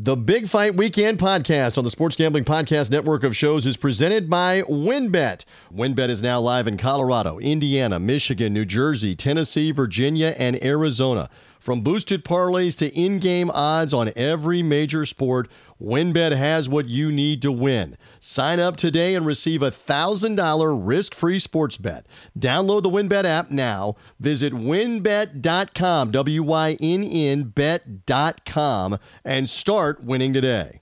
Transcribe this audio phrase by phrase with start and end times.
[0.00, 4.30] The Big Fight Weekend podcast on the Sports Gambling Podcast Network of shows is presented
[4.30, 5.44] by WynnBET.
[5.74, 11.28] WynnBET is now live in Colorado, Indiana, Michigan, New Jersey, Tennessee, Virginia, and Arizona.
[11.58, 15.48] From boosted parlays to in game odds on every major sport,
[15.80, 17.96] WynnBET has what you need to win.
[18.20, 22.06] Sign up today and receive a $1,000 risk free sports bet.
[22.38, 23.96] Download the WynnBET app now.
[24.18, 30.80] Visit wynnbet.com, W Y N N bet.com, and start winning today.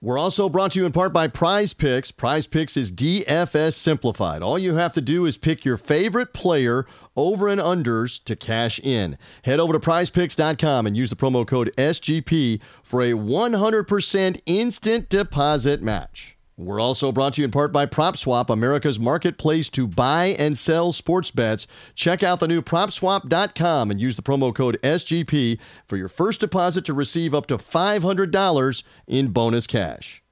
[0.00, 2.12] We're also brought to you in part by Prize Picks.
[2.12, 4.42] Prize Picks is DFS simplified.
[4.42, 8.78] All you have to do is pick your favorite player over and unders to cash
[8.78, 9.18] in.
[9.42, 15.82] Head over to prizepicks.com and use the promo code SGP for a 100% instant deposit
[15.82, 16.37] match.
[16.58, 20.90] We're also brought to you in part by PropSwap, America's marketplace to buy and sell
[20.90, 21.68] sports bets.
[21.94, 26.84] Check out the new PropSwap.com and use the promo code SGP for your first deposit
[26.86, 30.24] to receive up to $500 in bonus cash.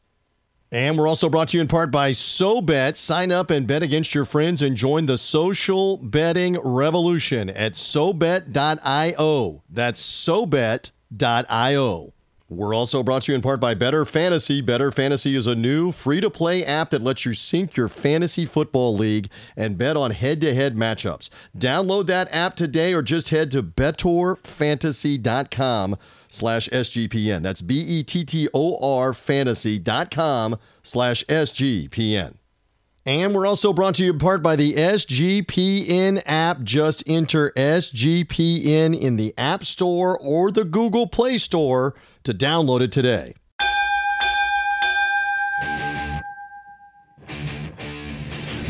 [0.73, 2.97] And we're also brought to you in part by SoBet.
[2.97, 9.63] Sign up and bet against your friends and join the social betting revolution at SoBet.io.
[9.71, 10.93] That's SoBet.io.
[12.49, 14.61] We're also brought to you in part by Bettor Fantasy.
[14.61, 18.47] Bettor Fantasy is a new free to play app that lets you sync your fantasy
[18.47, 21.29] football league and bet on head to head matchups.
[21.59, 25.97] Download that app today or just head to bettorfantasy.com
[26.29, 27.43] slash SGPN.
[27.43, 32.35] That's B E T T O R fantasy.com slash SGPN.
[33.05, 36.63] And we're also brought to you in part by the SGPN app.
[36.63, 41.95] Just enter SGPN in the App Store or the Google Play Store
[42.27, 43.35] to download it today.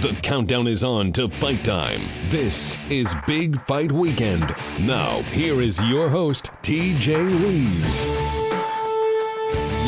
[0.03, 2.03] The countdown is on to fight time.
[2.29, 4.55] This is Big Fight Weekend.
[4.79, 8.07] Now, here is your host, TJ Reeves.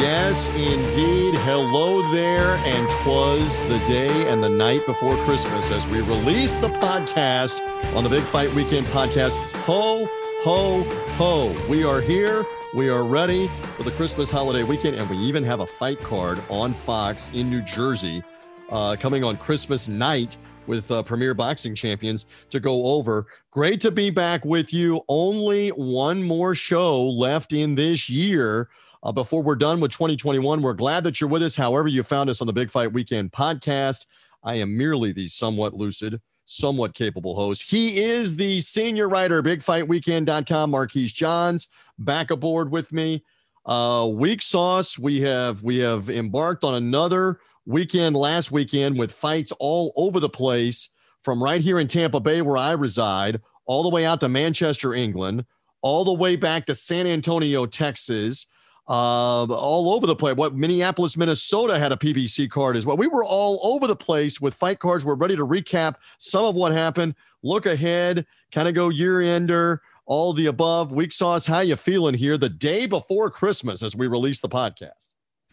[0.01, 1.35] Yes, indeed.
[1.41, 2.57] Hello there.
[2.57, 7.61] And twas the day and the night before Christmas as we release the podcast
[7.95, 9.33] on the Big Fight Weekend podcast.
[9.67, 10.09] Ho,
[10.43, 10.83] ho,
[11.17, 11.69] ho.
[11.69, 12.45] We are here.
[12.75, 14.97] We are ready for the Christmas holiday weekend.
[14.97, 18.23] And we even have a fight card on Fox in New Jersey
[18.71, 23.27] uh, coming on Christmas night with uh, Premier Boxing Champions to go over.
[23.51, 25.01] Great to be back with you.
[25.09, 28.69] Only one more show left in this year.
[29.03, 31.57] Uh, before we're done with 2021, we're glad that you're with us.
[31.57, 34.07] However, you found us on the Big Fight Weekend podcast.
[34.45, 37.63] I am merely the somewhat lucid, somewhat capable host.
[37.63, 43.23] He is the senior writer, bigfightweekend.com, Marquise Johns, back aboard with me.
[43.67, 49.53] Uh, week sauce, we have we have embarked on another weekend last weekend with fights
[49.61, 50.89] all over the place
[51.23, 54.95] from right here in Tampa Bay, where I reside, all the way out to Manchester,
[54.95, 55.45] England,
[55.83, 58.47] all the way back to San Antonio, Texas,
[58.89, 60.37] uh, all over the place.
[60.37, 62.97] What Minneapolis, Minnesota had a PBC card as well.
[62.97, 65.05] We were all over the place with fight cards.
[65.05, 69.83] We're ready to recap some of what happened, look ahead, kind of go year ender,
[70.07, 70.93] all the above.
[70.93, 75.09] Week sauce, how you feeling here the day before Christmas as we release the podcast?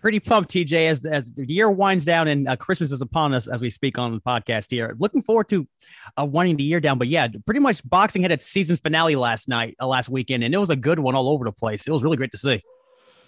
[0.06, 3.48] pretty pumped, TJ, as as the year winds down and uh, Christmas is upon us
[3.48, 4.96] as we speak on the podcast here.
[5.00, 5.68] Looking forward to
[6.16, 9.50] uh, winding the year down, but yeah, pretty much boxing had its season finale last
[9.50, 11.88] night, uh, last weekend, and it was a good one all over the place.
[11.88, 12.62] It was really great to see.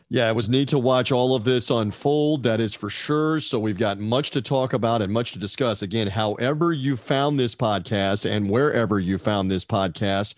[0.09, 2.43] Yeah, it was neat to watch all of this unfold.
[2.43, 3.41] That is for sure.
[3.41, 5.81] So we've got much to talk about and much to discuss.
[5.81, 10.33] Again, however you found this podcast and wherever you found this podcast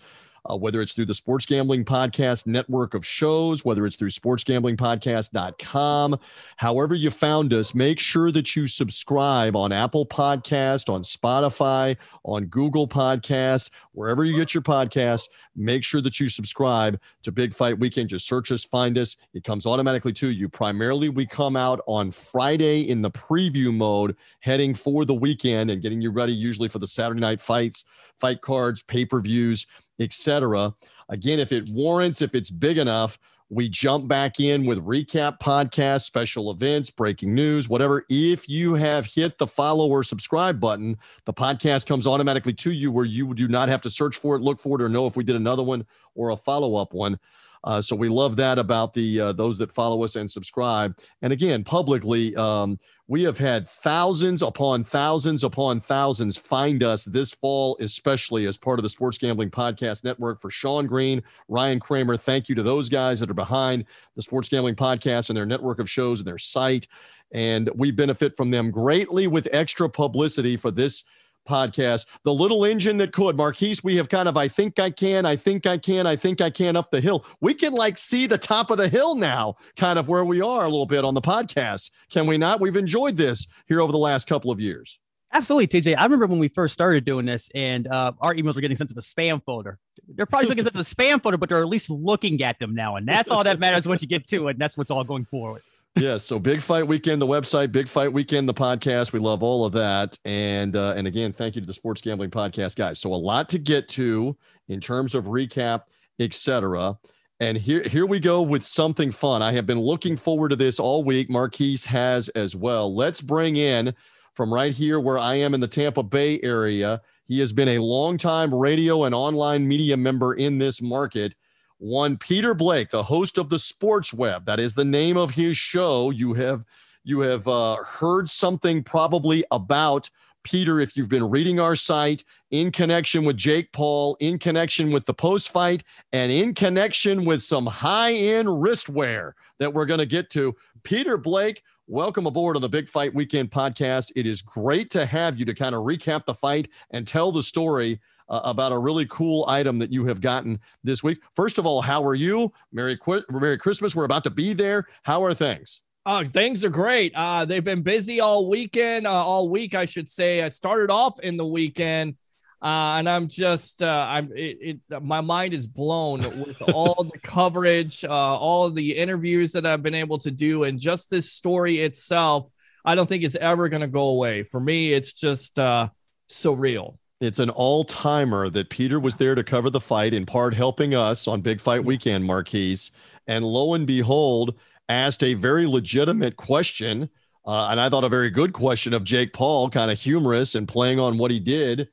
[0.48, 6.18] uh, whether it's through the Sports Gambling Podcast network of shows, whether it's through sportsgamblingpodcast.com,
[6.56, 12.46] however you found us, make sure that you subscribe on Apple Podcast, on Spotify, on
[12.46, 15.28] Google Podcast, wherever you get your podcast.
[15.56, 18.08] Make sure that you subscribe to Big Fight Weekend.
[18.08, 19.16] Just search us, find us.
[19.34, 20.48] It comes automatically to you.
[20.48, 25.82] Primarily, we come out on Friday in the preview mode, heading for the weekend and
[25.82, 27.84] getting you ready, usually for the Saturday night fights,
[28.18, 29.66] fight cards, pay per views
[30.00, 30.74] etc.
[31.08, 33.18] Again, if it warrants, if it's big enough,
[33.50, 38.06] we jump back in with recap podcasts, special events, breaking news, whatever.
[38.08, 42.92] If you have hit the follow or subscribe button, the podcast comes automatically to you
[42.92, 45.16] where you do not have to search for it, look for it, or know if
[45.16, 47.18] we did another one or a follow up one.
[47.64, 50.96] Uh, so we love that about the uh, those that follow us and subscribe.
[51.22, 57.32] And again, publicly, um, we have had thousands upon thousands upon thousands find us this
[57.32, 60.40] fall, especially as part of the Sports Gambling Podcast Network.
[60.40, 63.84] For Sean Green, Ryan Kramer, thank you to those guys that are behind
[64.16, 66.86] the Sports Gambling Podcast and their network of shows and their site.
[67.32, 71.04] And we benefit from them greatly with extra publicity for this
[71.48, 72.06] podcast.
[72.24, 75.36] The little engine that could, Marquise, we have kind of, I think I can, I
[75.36, 77.24] think I can, I think I can up the hill.
[77.40, 80.64] We can like see the top of the hill now, kind of where we are
[80.64, 81.90] a little bit on the podcast.
[82.10, 82.60] Can we not?
[82.60, 84.98] We've enjoyed this here over the last couple of years.
[85.32, 85.96] Absolutely, TJ.
[85.96, 88.90] I remember when we first started doing this and uh, our emails were getting sent
[88.90, 89.78] to the spam folder.
[90.08, 92.74] They're probably looking sent to the spam folder, but they're at least looking at them
[92.74, 92.96] now.
[92.96, 94.52] And that's all that matters once you get to it.
[94.52, 95.62] And that's what's all going forward
[95.96, 96.24] yes.
[96.24, 99.12] So Big Fight Weekend, the website, Big Fight Weekend, the podcast.
[99.12, 100.18] We love all of that.
[100.24, 103.00] And uh, and again, thank you to the Sports Gambling Podcast guys.
[103.00, 104.36] So a lot to get to
[104.68, 105.82] in terms of recap,
[106.20, 106.96] etc.
[107.40, 109.42] And here here we go with something fun.
[109.42, 111.28] I have been looking forward to this all week.
[111.28, 112.94] Marquise has as well.
[112.94, 113.92] Let's bring in
[114.34, 117.00] from right here where I am in the Tampa Bay area.
[117.24, 121.34] He has been a longtime radio and online media member in this market
[121.80, 124.44] one Peter Blake, the host of the Sports Web.
[124.44, 126.10] That is the name of his show.
[126.10, 126.64] You have
[127.04, 130.10] you have uh, heard something probably about
[130.42, 135.06] Peter if you've been reading our site in connection with Jake Paul, in connection with
[135.06, 135.82] the post fight,
[136.12, 140.54] and in connection with some high end wristwear that we're going to get to.
[140.82, 144.12] Peter Blake, welcome aboard on the Big Fight Weekend podcast.
[144.16, 147.42] It is great to have you to kind of recap the fight and tell the
[147.42, 148.00] story
[148.30, 151.18] uh, about a really cool item that you have gotten this week.
[151.34, 152.52] First of all, how are you?
[152.72, 153.94] Merry, Qu- Merry Christmas.
[153.94, 154.86] We're about to be there.
[155.02, 155.82] How are things?
[156.06, 157.12] Oh, things are great.
[157.14, 160.42] Uh, they've been busy all weekend, uh, all week, I should say.
[160.42, 162.16] I started off in the weekend,
[162.62, 167.18] uh, and I'm just, uh, I'm, it, it, my mind is blown with all the
[167.18, 171.80] coverage, uh, all the interviews that I've been able to do, and just this story
[171.80, 172.46] itself.
[172.82, 174.42] I don't think it's ever going to go away.
[174.42, 175.88] For me, it's just uh,
[176.30, 180.54] surreal it's an all timer that Peter was there to cover the fight, in part
[180.54, 182.90] helping us on Big Fight Weekend, Marquise.
[183.26, 184.54] And lo and behold,
[184.88, 187.10] asked a very legitimate question.
[187.46, 190.66] Uh, and I thought a very good question of Jake Paul, kind of humorous and
[190.66, 191.88] playing on what he did.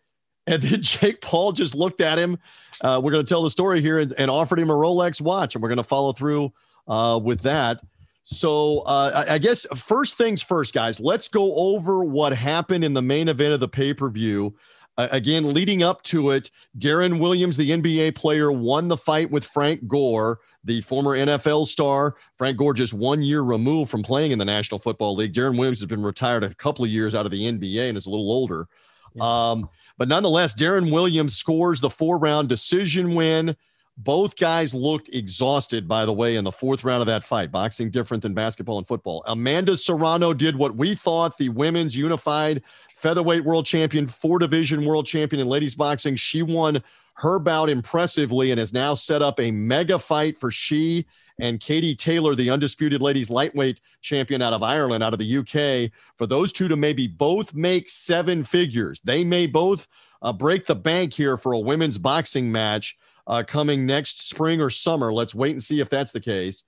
[0.48, 2.40] And then Jake Paul just looked at him.
[2.82, 5.56] Uh, we're going to tell the story here and, and, offered him a Rolex watch.
[5.56, 6.54] And we're going to follow through
[6.88, 7.82] uh, with that.
[8.24, 12.94] So uh, I, I guess first things first, guys, let's go over what happened in
[12.94, 14.56] the main event of the pay per view.
[14.98, 16.50] Again, leading up to it,
[16.80, 22.16] Deron Williams, the NBA player, won the fight with Frank Gore, the former NFL star.
[22.36, 25.34] Frank Gore just one year removed from playing in the National Football League.
[25.34, 28.08] Deron Williams has been retired a couple of years out of the NBA and is
[28.08, 28.68] a little older.
[29.14, 29.50] Yeah.
[29.52, 33.56] Um, but nonetheless, Deron Williams scores the four round decision win.
[34.00, 37.52] Both guys looked exhausted, by the way, in the fourth round of that fight.
[37.52, 39.24] Boxing different than basketball and football.
[39.26, 42.62] Amanda Serrano did what we thought the women's unified
[42.98, 46.16] featherweight world champion, four division world champion in ladies boxing.
[46.16, 46.84] She won
[47.14, 51.06] her bout impressively and has now set up a mega fight for she
[51.40, 55.92] and Katie Taylor, the undisputed ladies lightweight champion out of Ireland, out of the UK,
[56.16, 59.00] for those two to maybe both make seven figures.
[59.04, 59.88] They may both
[60.24, 62.98] uh, break the bank here for a women's boxing match
[63.28, 65.14] uh, coming next spring or summer.
[65.14, 66.64] Let's wait and see if that's the case.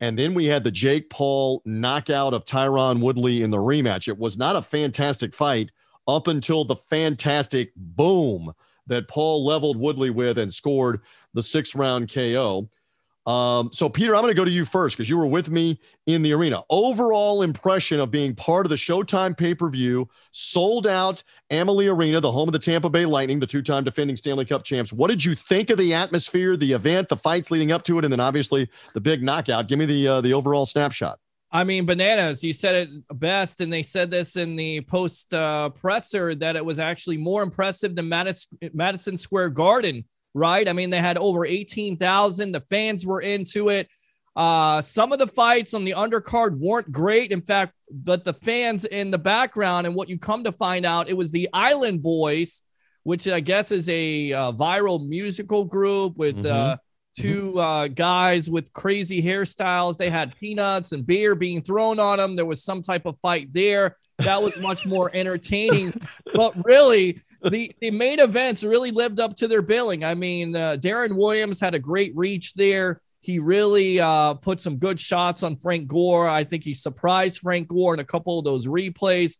[0.00, 4.08] And then we had the Jake Paul knockout of Tyron Woodley in the rematch.
[4.08, 5.70] It was not a fantastic fight
[6.08, 8.52] up until the fantastic boom
[8.86, 11.02] that Paul leveled Woodley with and scored
[11.34, 12.68] the six round KO.
[13.26, 15.78] Um, so, Peter, I'm going to go to you first because you were with me
[16.06, 16.62] in the arena.
[16.70, 22.20] Overall impression of being part of the Showtime pay per view, sold out Amalie Arena,
[22.20, 24.92] the home of the Tampa Bay Lightning, the two time defending Stanley Cup champs.
[24.92, 28.04] What did you think of the atmosphere, the event, the fights leading up to it,
[28.04, 29.68] and then obviously the big knockout?
[29.68, 31.18] Give me the uh, the overall snapshot.
[31.52, 32.44] I mean, bananas.
[32.44, 36.64] You said it best, and they said this in the post uh, presser that it
[36.64, 40.68] was actually more impressive than Madison, Madison Square Garden right?
[40.68, 42.52] I mean, they had over 18,000.
[42.52, 43.88] The fans were into it.
[44.36, 47.32] Uh, some of the fights on the undercard weren't great.
[47.32, 51.08] In fact, but the fans in the background, and what you come to find out,
[51.08, 52.62] it was the Island Boys,
[53.02, 56.72] which I guess is a uh, viral musical group with mm-hmm.
[56.72, 56.76] uh,
[57.16, 59.96] 2 uh, guys with crazy hairstyles.
[59.96, 62.36] They had peanuts and beer being thrown on them.
[62.36, 63.96] There was some type of fight there.
[64.18, 65.92] That was much more entertaining.
[66.34, 70.04] but really, the, the main events really lived up to their billing.
[70.04, 73.00] I mean, uh, Deron Williams had a great reach there.
[73.22, 76.28] He really uh, put some good shots on Frank Gore.
[76.28, 79.36] I think he surprised Frank Gore in a couple of those replays.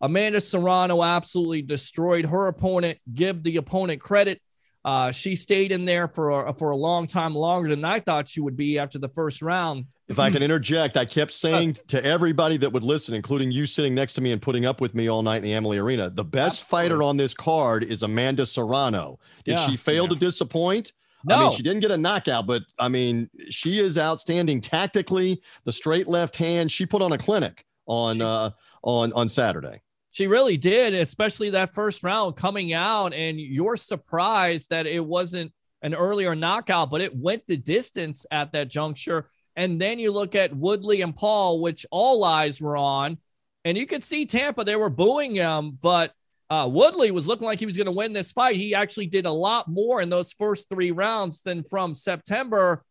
[0.00, 2.98] Amanda Serrano absolutely destroyed her opponent.
[3.12, 4.40] Give the opponent credit.
[4.84, 8.40] Uh, she stayed in there for for a long time, longer than I thought she
[8.40, 9.86] would be after the first round.
[10.06, 13.94] If I can interject, I kept saying to everybody that would listen, including you sitting
[13.94, 16.22] next to me and putting up with me all night in the Amalie Arena, the
[16.22, 16.88] best Absolutely.
[16.88, 19.18] fighter on this card is Amanda Serrano.
[19.46, 20.10] Did yeah, she fail yeah.
[20.10, 20.92] to disappoint?
[21.24, 21.36] No.
[21.36, 25.40] I mean, she didn't get a knockout, but I mean, she is outstanding tactically.
[25.64, 28.50] The straight left hand, she put on a clinic on she, uh
[28.82, 29.80] on on Saturday.
[30.12, 33.14] She really did, especially that first round coming out.
[33.14, 38.52] And you're surprised that it wasn't an earlier knockout, but it went the distance at
[38.52, 39.30] that juncture.
[39.56, 43.18] And then you look at Woodley and Paul, which all eyes were on.
[43.64, 46.12] And you could see Tampa, they were booing him, but
[46.50, 48.56] uh, Woodley was looking like he was going to win this fight.
[48.56, 52.84] He actually did a lot more in those first three rounds than from September.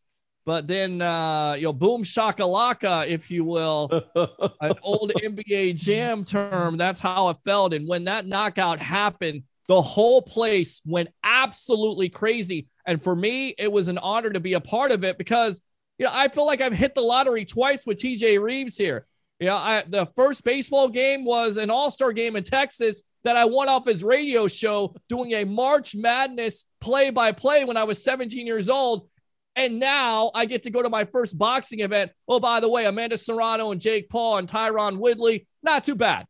[0.45, 3.89] But then, uh, you know, boom shakalaka, if you will,
[4.61, 6.77] an old NBA jam term.
[6.77, 7.73] That's how it felt.
[7.73, 12.67] And when that knockout happened, the whole place went absolutely crazy.
[12.85, 15.61] And for me, it was an honor to be a part of it because,
[16.03, 19.05] you know, I feel like I've hit the lottery twice with TJ Reeves here.
[19.39, 23.37] You know, I, the first baseball game was an all star game in Texas that
[23.37, 27.85] I won off his radio show doing a March Madness play by play when I
[27.85, 29.07] was 17 years old.
[29.55, 32.11] And now I get to go to my first boxing event.
[32.27, 36.25] Oh, by the way, Amanda Serrano and Jake Paul and Tyron Woodley, not too bad.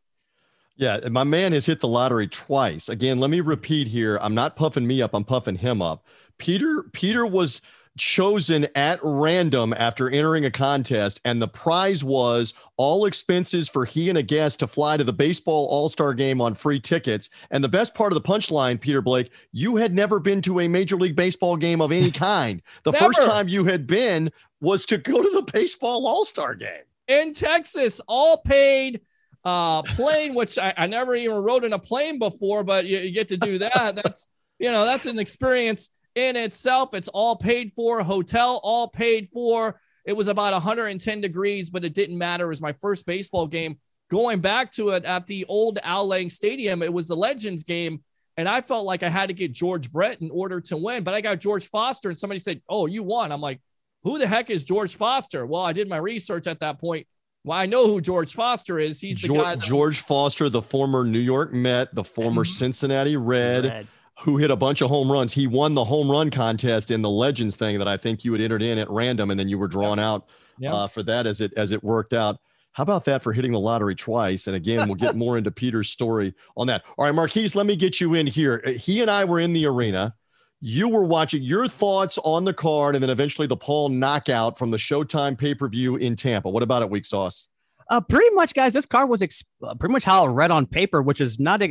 [0.76, 2.90] Yeah, my man has hit the lottery twice.
[2.90, 4.20] Again, let me repeat here.
[4.22, 6.06] I'm not puffing me up, I'm puffing him up.
[6.38, 7.62] Peter Peter was
[7.98, 14.10] chosen at random after entering a contest, and the prize was all expenses for he
[14.10, 17.30] and a guest to fly to the baseball all star game on free tickets.
[17.52, 20.68] And the best part of the punchline, Peter Blake, you had never been to a
[20.68, 22.62] Major League Baseball game of any kind.
[22.84, 24.32] The first time you had been
[24.62, 29.02] was to go to the baseball all star game in Texas, all paid
[29.46, 33.12] uh plane which I, I, never even rode in a plane before but you, you
[33.12, 36.94] get to do that that's you know that's an experience in itself.
[36.94, 39.80] It's all paid for, hotel all paid for.
[40.06, 42.46] It was about 110 degrees, but it didn't matter.
[42.46, 43.80] It was my first baseball game.
[44.12, 48.04] Going back to it at the old Al Lang Stadium, it was the Legends game.
[48.36, 51.14] And I felt like I had to get George Brett in order to win, but
[51.14, 53.32] I got George Foster, and somebody said, Oh, you won.
[53.32, 53.62] I'm like,
[54.04, 55.46] Who the heck is George Foster?
[55.46, 57.08] Well, I did my research at that point.
[57.44, 59.00] Well, I know who George Foster is.
[59.00, 59.56] He's the George, guy.
[59.56, 62.52] That- George Foster, the former New York Met, the former mm-hmm.
[62.52, 63.66] Cincinnati Red.
[63.66, 63.88] Red
[64.24, 65.34] who hit a bunch of home runs.
[65.34, 68.42] He won the home run contest in the Legends thing that I think you had
[68.42, 70.06] entered in at random, and then you were drawn yep.
[70.06, 70.28] out
[70.60, 70.74] yep.
[70.74, 72.40] Uh, for that as it as it worked out.
[72.72, 74.48] How about that for hitting the lottery twice?
[74.48, 76.84] And again, we'll get more into Peter's story on that.
[76.98, 78.64] All right, Marquise, let me get you in here.
[78.78, 80.16] He and I were in the arena.
[80.62, 84.72] You were watching your thoughts on the card and then eventually the Paul knockout from
[84.72, 86.50] the Showtime pay per view in Tampa.
[86.50, 87.50] What about it, Weak Sauce?
[87.90, 88.72] Uh, pretty much, guys.
[88.72, 91.62] This card was ex- uh, pretty much how it read on paper, which is not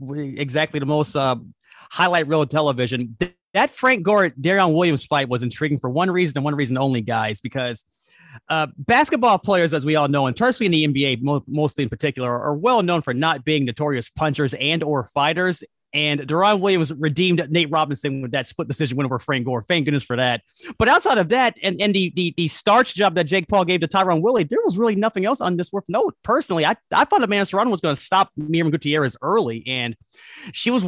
[0.00, 1.36] exactly the most uh,
[1.90, 3.16] highlight reel television.
[3.54, 7.02] That Frank Gore Deron Williams fight was intriguing for one reason and one reason only,
[7.02, 7.84] guys, because
[8.48, 11.90] uh, basketball players, as we all know, and especially in the NBA, mo- mostly in
[11.90, 15.62] particular, are well known for not being notorious punchers and or fighters.
[15.94, 19.62] And Deron Williams redeemed Nate Robinson with that split decision win over Frank Gore.
[19.62, 20.42] Thank goodness for that.
[20.78, 23.80] But outside of that, and, and the, the the starch job that Jake Paul gave
[23.80, 26.16] to Tyron Woodley, there was really nothing else on this worth note.
[26.22, 29.64] Personally, I, I thought Amanda Serrano was going to stop Miriam Gutierrez early.
[29.66, 29.96] And
[30.52, 30.86] she was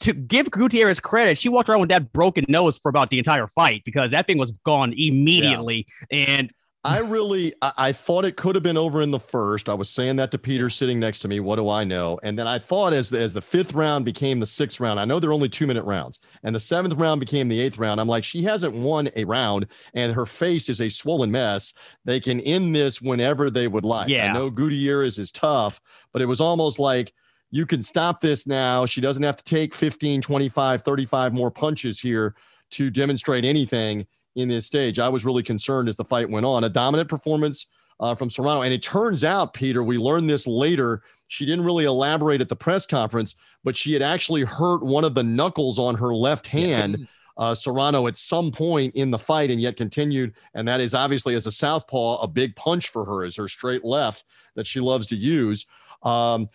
[0.00, 3.46] to give Gutierrez credit, she walked around with that broken nose for about the entire
[3.48, 5.86] fight because that thing was gone immediately.
[6.10, 6.18] Yeah.
[6.38, 6.52] And
[6.86, 9.68] I really, I, I, thought it could have been over in the first.
[9.68, 11.40] I was saying that to Peter sitting next to me.
[11.40, 12.18] What do I know?
[12.22, 15.04] And then I thought as the, as the fifth round became the sixth round, I
[15.04, 18.00] know they're only two minute rounds, and the seventh round became the eighth round.
[18.00, 21.74] I'm like, she hasn't won a round, and her face is a swollen mess.
[22.04, 24.08] They can end this whenever they would like.
[24.08, 24.30] Yeah.
[24.30, 25.80] I know Gutierrez is tough,
[26.12, 27.12] but it was almost like
[27.50, 28.86] you can stop this now.
[28.86, 32.34] She doesn't have to take 15, 25, 35 more punches here
[32.70, 34.98] to demonstrate anything in this stage.
[34.98, 36.64] I was really concerned as the fight went on.
[36.64, 37.66] A dominant performance
[38.00, 38.62] uh, from Serrano.
[38.62, 41.02] And it turns out, Peter, we learned this later.
[41.28, 45.14] She didn't really elaborate at the press conference, but she had actually hurt one of
[45.14, 47.08] the knuckles on her left hand.
[47.38, 50.34] Uh, Serrano at some point in the fight and yet continued.
[50.54, 53.84] And that is obviously, as a southpaw, a big punch for her, is her straight
[53.84, 54.24] left
[54.54, 55.66] that she loves to use.
[56.02, 56.48] Um,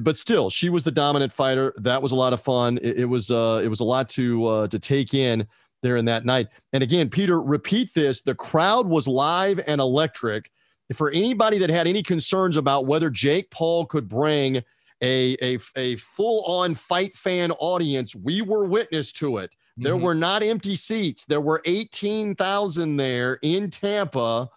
[0.00, 1.74] but still, she was the dominant fighter.
[1.78, 2.78] That was a lot of fun.
[2.80, 5.46] It, it was uh, it was a lot to uh, to take in
[5.86, 6.48] there in that night.
[6.72, 8.22] And again, Peter, repeat this.
[8.22, 10.50] The crowd was live and electric.
[10.94, 14.62] For anybody that had any concerns about whether Jake Paul could bring
[15.02, 19.50] a, a, a full on fight fan audience, we were witness to it.
[19.76, 20.04] There mm-hmm.
[20.04, 21.24] were not empty seats.
[21.24, 24.48] There were 18,000 there in Tampa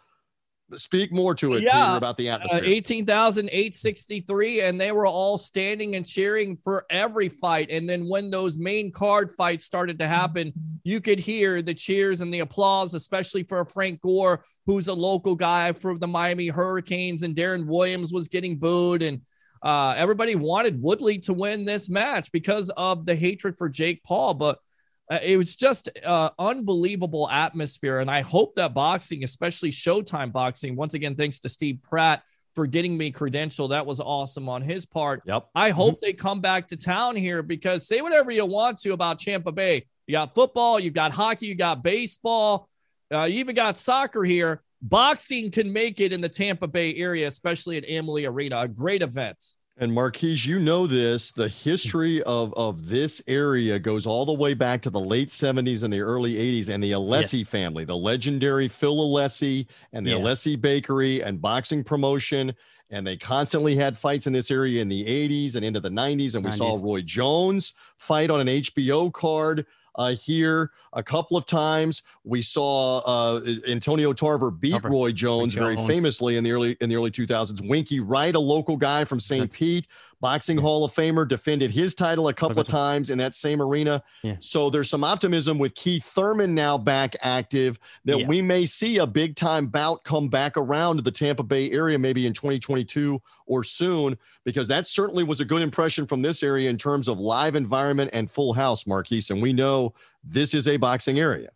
[0.75, 1.85] speak more to it yeah.
[1.85, 2.61] Peter, about the uh, atmosphere.
[2.61, 8.29] Uh, 18,863 and they were all standing and cheering for every fight and then when
[8.29, 12.93] those main card fights started to happen you could hear the cheers and the applause
[12.93, 18.13] especially for Frank Gore who's a local guy from the Miami Hurricanes and Deron Williams
[18.13, 19.21] was getting booed and
[19.61, 24.33] uh, everybody wanted Woodley to win this match because of the hatred for Jake Paul
[24.33, 24.59] but
[25.09, 27.99] it was just uh, unbelievable atmosphere.
[27.99, 32.23] And I hope that boxing, especially Showtime boxing, once again, thanks to Steve Pratt
[32.55, 33.69] for getting me credential.
[33.69, 35.23] That was awesome on his part.
[35.25, 35.47] Yep.
[35.55, 39.19] I hope they come back to town here because say whatever you want to about
[39.19, 39.85] Tampa Bay.
[40.07, 42.67] You got football, you got hockey, you got baseball,
[43.13, 44.61] uh, you even got soccer here.
[44.81, 49.01] Boxing can make it in the Tampa Bay area, especially at Amalie Arena, a great
[49.01, 49.37] event.
[49.81, 51.31] And Marquise, you know this.
[51.31, 55.83] The history of, of this area goes all the way back to the late 70s
[55.83, 57.47] and the early 80s, and the Alessi yes.
[57.47, 60.17] family, the legendary Phil Alessi and the yeah.
[60.17, 62.53] Alessi Bakery and boxing promotion.
[62.89, 66.35] And they constantly had fights in this area in the 80s and into the 90s.
[66.35, 66.57] And we 90s.
[66.57, 69.65] saw Roy Jones fight on an HBO card
[69.99, 72.03] uh, here a couple of times.
[72.23, 74.89] We saw uh, Antonio Tarver beat Tarver.
[74.89, 77.67] Roy Jones, Jones very famously in the early in the early 2000s.
[77.67, 79.51] Winky Wright, a local guy from St.
[79.51, 79.87] Pete,
[80.21, 80.63] boxing yeah.
[80.63, 84.03] Hall of Famer, defended his title a couple of times in that same arena.
[84.23, 84.35] Yeah.
[84.39, 88.27] So there's some optimism with Keith Thurman now back active that yeah.
[88.27, 91.97] we may see a big time bout come back around to the Tampa Bay area
[91.97, 96.69] maybe in 2022 or soon, because that certainly was a good impression from this area
[96.69, 99.31] in terms of live environment and full house, Marquise.
[99.31, 101.49] And we know this is a boxing area.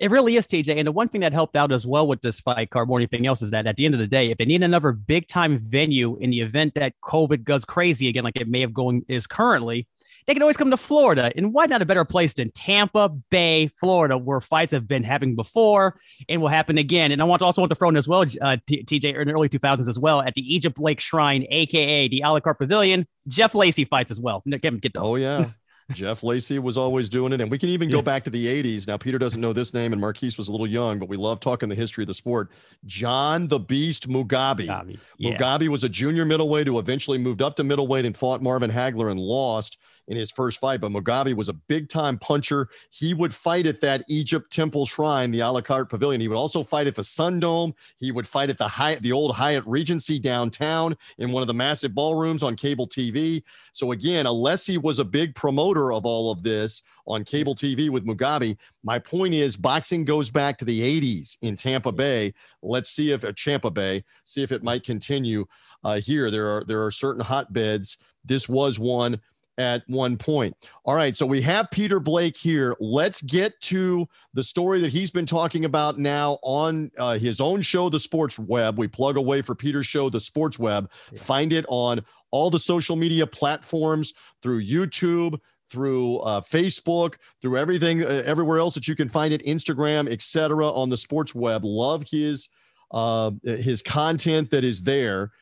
[0.00, 0.76] It really is, TJ.
[0.76, 3.42] And the one thing that helped out as well with this fight card anything else
[3.42, 6.16] is that at the end of the day, if they need another big time venue
[6.16, 9.86] in the event that COVID goes crazy again, like it may have going is currently,
[10.26, 11.30] they can always come to Florida.
[11.36, 15.36] And why not a better place than Tampa Bay, Florida, where fights have been happening
[15.36, 17.12] before and will happen again.
[17.12, 19.28] And I want to also want to throw in as well, uh, T- TJ, in
[19.28, 23.06] the early 2000s as well, at the Egypt Lake Shrine, aka the a la pavilion,
[23.28, 24.42] Jeff Lacy fights as well.
[24.46, 25.12] Get those.
[25.12, 25.50] Oh yeah.
[25.92, 27.40] Jeff Lacy was always doing it.
[27.40, 28.86] And we can even go back to the 80s.
[28.86, 31.40] Now, Peter doesn't know this name, and Marquise was a little young, but we love
[31.40, 32.50] talking the history of the sport.
[32.86, 34.66] John the Beast Mugabi.
[34.66, 35.36] Mugabi, yeah.
[35.36, 39.10] Mugabi was a junior middleweight who eventually moved up to middleweight and fought Marvin Hagler
[39.10, 40.80] and lost in his first fight.
[40.80, 42.68] But Mugabi was a big time puncher.
[42.90, 46.20] He would fight at that Egypt Temple Shrine, the a la carte pavilion.
[46.20, 47.74] He would also fight at the Sun Dome.
[47.98, 51.54] He would fight at the Hyatt, the old Hyatt Regency downtown in one of the
[51.54, 53.42] massive ballrooms on cable TV.
[53.72, 58.06] So again, Alessi was a big promoter of all of this on cable TV with
[58.06, 58.56] Mugabi.
[58.82, 62.34] My point is, boxing goes back to the 80s in Tampa Bay.
[62.62, 65.46] Let's see if at Tampa Bay, see if it might continue
[65.84, 66.30] uh, here.
[66.30, 67.98] There are there are certain hotbeds.
[68.24, 69.20] This was one
[69.58, 70.56] at one point.
[70.84, 72.76] All right, so we have Peter Blake here.
[72.80, 77.62] Let's get to the story that he's been talking about now on uh, his own
[77.62, 78.78] show, The Sports Web.
[78.78, 80.90] We plug away for Peter's show, The Sports Web.
[81.12, 81.20] Yeah.
[81.20, 84.12] Find it on all the social media platforms
[84.42, 85.38] through YouTube,
[85.70, 90.68] through uh, Facebook, through everything, uh, everywhere else that you can find it, Instagram, etc.
[90.70, 91.64] On the Sports Web.
[91.64, 92.48] Love his
[92.90, 95.32] uh, his content that is there.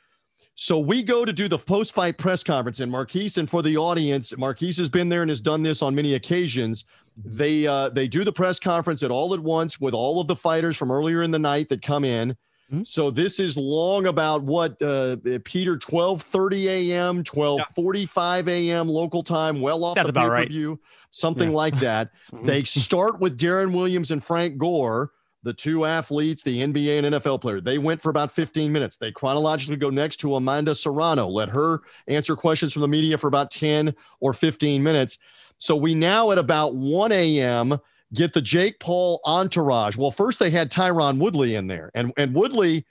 [0.54, 3.76] So we go to do the post fight press conference, and Marquise, and for the
[3.76, 6.84] audience, Marquise has been there and has done this on many occasions.
[7.24, 10.36] They uh, they do the press conference at all at once with all of the
[10.36, 12.36] fighters from earlier in the night that come in.
[12.70, 12.82] Mm-hmm.
[12.84, 17.24] So this is long about what uh, Peter twelve thirty a.m.
[17.24, 18.88] twelve forty five a.m.
[18.88, 20.78] local time, well off That's the pay per view, right.
[21.10, 21.56] something yeah.
[21.56, 22.10] like that.
[22.44, 25.12] They start with Deron Williams and Frank Gore
[25.42, 28.96] the two athletes, the NBA and NFL player, they went for about 15 minutes.
[28.96, 33.26] They chronologically go next to Amanda Serrano, let her answer questions from the media for
[33.26, 35.18] about 10 or 15 minutes.
[35.59, 37.78] So we now at about 1 a.m.
[38.14, 39.96] get the Jake Paul entourage.
[39.96, 42.85] Well, first they had Tyron Woodley in there, and and Woodley,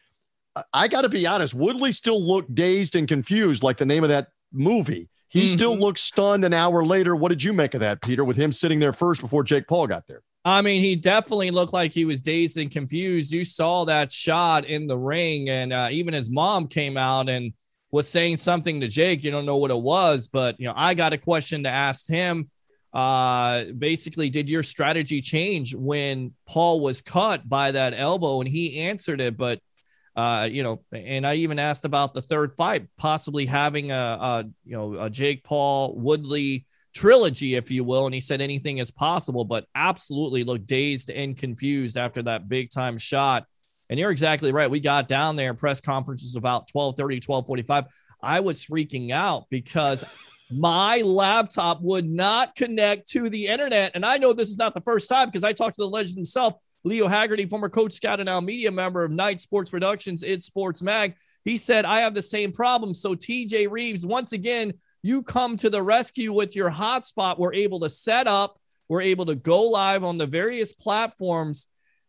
[0.74, 4.10] I got to be honest, Woodley still looked dazed and confused, like the name of
[4.10, 5.10] that movie.
[5.28, 5.54] He mm-hmm.
[5.54, 7.16] still looks stunned an hour later.
[7.16, 9.88] What did you make of that, Peter, with him sitting there first before Jake Paul
[9.88, 10.24] got there?
[10.44, 13.32] I mean, he definitely looked like he was dazed and confused.
[13.32, 17.54] You saw that shot in the ring, and uh, even his mom came out and
[17.92, 19.24] was saying something to Jake.
[19.24, 22.08] You don't know what it was, but you know, I got a question to ask
[22.08, 22.50] him.
[22.92, 28.42] Uh, basically, did your strategy change when Paul was cut by that elbow?
[28.42, 29.60] And he answered it, but
[30.16, 34.46] uh, you know, and I even asked about the third fight, possibly having a, a
[34.66, 38.06] you know, a Jake Paul Woodley trilogy, if you will.
[38.06, 42.72] And he said anything is possible, but absolutely looked dazed and confused after that big
[42.72, 43.46] time shot.
[43.90, 44.72] And you're exactly right.
[44.72, 47.86] We got down there, press conferences about 1230, 1245.
[48.24, 50.06] I was freaking out because
[50.52, 53.92] my laptop would not connect to the internet.
[53.96, 56.18] And I know this is not the first time because I talked to the legend
[56.18, 60.44] himself, Leo Haggerty, former coach scout and now media member of Night Sports Productions, It
[60.44, 61.16] Sports Mag.
[61.44, 62.94] He said, I have the same problem.
[62.94, 67.40] So, TJ Reeves, once again, you come to the rescue with your hotspot.
[67.40, 71.68] We're able to set up, we're able to go live on the various platforms.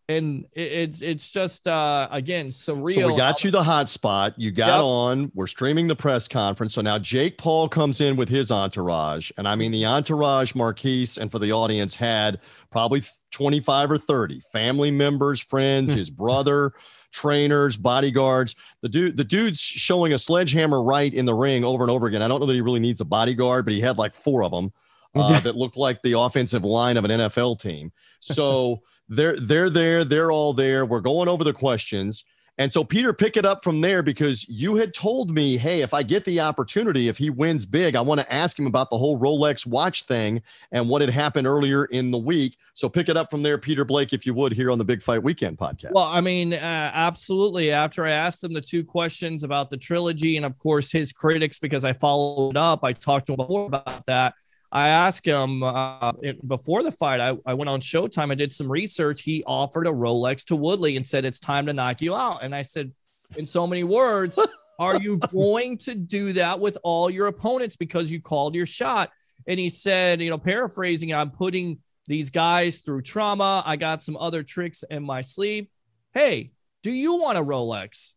[0.09, 2.95] And it's it's just uh again surreal.
[2.95, 4.35] So we got you the hotspot.
[4.37, 4.83] You got yep.
[4.83, 5.31] on.
[5.33, 6.75] We're streaming the press conference.
[6.75, 11.19] So now Jake Paul comes in with his entourage, and I mean the entourage, Marquise,
[11.19, 12.41] and for the audience had
[12.71, 15.99] probably 25 or 30 family members, friends, hmm.
[15.99, 16.73] his brother,
[17.13, 18.57] trainers, bodyguards.
[18.81, 22.23] The dude, the dude's showing a sledgehammer right in the ring over and over again.
[22.23, 24.51] I don't know that he really needs a bodyguard, but he had like four of
[24.51, 24.73] them
[25.15, 27.93] uh, that looked like the offensive line of an NFL team.
[28.21, 30.87] So they're they're there, they're all there.
[30.87, 32.25] We're going over the questions.
[32.59, 35.95] And so, Peter, pick it up from there because you had told me, hey, if
[35.95, 38.99] I get the opportunity, if he wins big, I want to ask him about the
[38.99, 42.59] whole Rolex watch thing and what had happened earlier in the week.
[42.75, 45.03] So, pick it up from there, Peter Blake, if you would, here on the Big
[45.03, 45.93] Fight Weekend podcast.
[45.93, 46.57] Well, I mean, uh,
[46.93, 47.73] absolutely.
[47.73, 51.59] After I asked him the two questions about the trilogy and, of course, his critics,
[51.59, 54.35] because I followed up, I talked to him before about that.
[54.73, 56.13] I asked him uh,
[56.47, 57.21] before the fight.
[57.21, 58.33] I, I went on Showtime.
[58.33, 59.21] I did some research.
[59.21, 62.43] He offered a Rolex to Woodley and said, It's time to knock you out.
[62.43, 62.91] And I said,
[63.37, 64.39] In so many words,
[64.79, 69.11] are you going to do that with all your opponents because you called your shot?
[69.47, 73.63] And he said, You know, paraphrasing, I'm putting these guys through trauma.
[73.67, 75.67] I got some other tricks in my sleeve.
[76.15, 78.15] Hey, do you want a Rolex?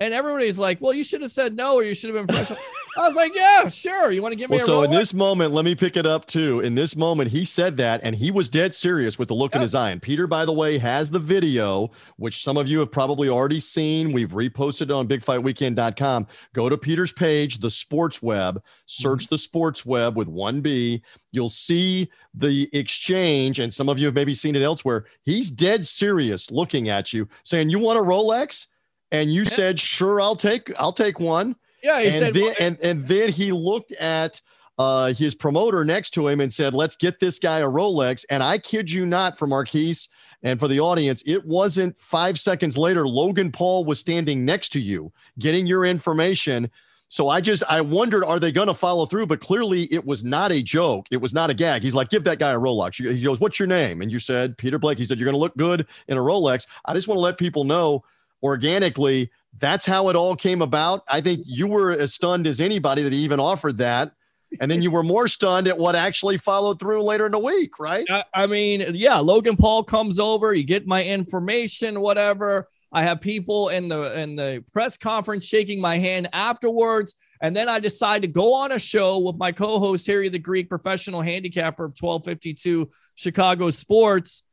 [0.00, 2.58] And everybody's like, well, you should have said no, or you should have been professional.
[2.96, 4.12] I was like, yeah, sure.
[4.12, 4.84] You want to give me well, a so Rolex?
[4.84, 6.60] in this moment, let me pick it up too.
[6.60, 9.60] In this moment, he said that, and he was dead serious with the look in
[9.60, 9.90] his eye.
[9.90, 13.58] And Peter, by the way, has the video, which some of you have probably already
[13.58, 14.12] seen.
[14.12, 16.26] We've reposted it on bigfightweekend.com.
[16.52, 19.34] Go to Peter's page, the sports web, search mm-hmm.
[19.34, 21.02] the sports web with one B.
[21.32, 25.06] You'll see the exchange, and some of you have maybe seen it elsewhere.
[25.22, 28.66] He's dead serious looking at you, saying, You want a Rolex?
[29.10, 32.78] And you said, Sure, I'll take I'll take one yeah, he and said, then and,
[32.82, 34.40] and then he looked at
[34.78, 38.42] uh, his promoter next to him and said, "Let's get this guy a Rolex." And
[38.42, 40.08] I kid you not, for Marquise
[40.42, 43.06] and for the audience, it wasn't five seconds later.
[43.06, 46.70] Logan Paul was standing next to you, getting your information.
[47.08, 49.26] So I just I wondered, are they going to follow through?
[49.26, 51.06] But clearly, it was not a joke.
[51.10, 51.82] It was not a gag.
[51.82, 54.56] He's like, "Give that guy a Rolex." He goes, "What's your name?" And you said
[54.56, 54.96] Peter Blake.
[54.96, 57.36] He said, "You're going to look good in a Rolex." I just want to let
[57.36, 58.02] people know
[58.42, 61.04] organically that's how it all came about.
[61.08, 64.12] I think you were as stunned as anybody that he even offered that.
[64.60, 67.78] And then you were more stunned at what actually followed through later in the week,
[67.78, 68.06] right?
[68.08, 72.68] I, I mean, yeah, Logan Paul comes over, you get my information, whatever.
[72.92, 77.14] I have people in the in the press conference shaking my hand afterwards.
[77.40, 80.68] And then I decide to go on a show with my co-host Harry the Greek,
[80.68, 84.44] professional handicapper of 1252 Chicago Sports.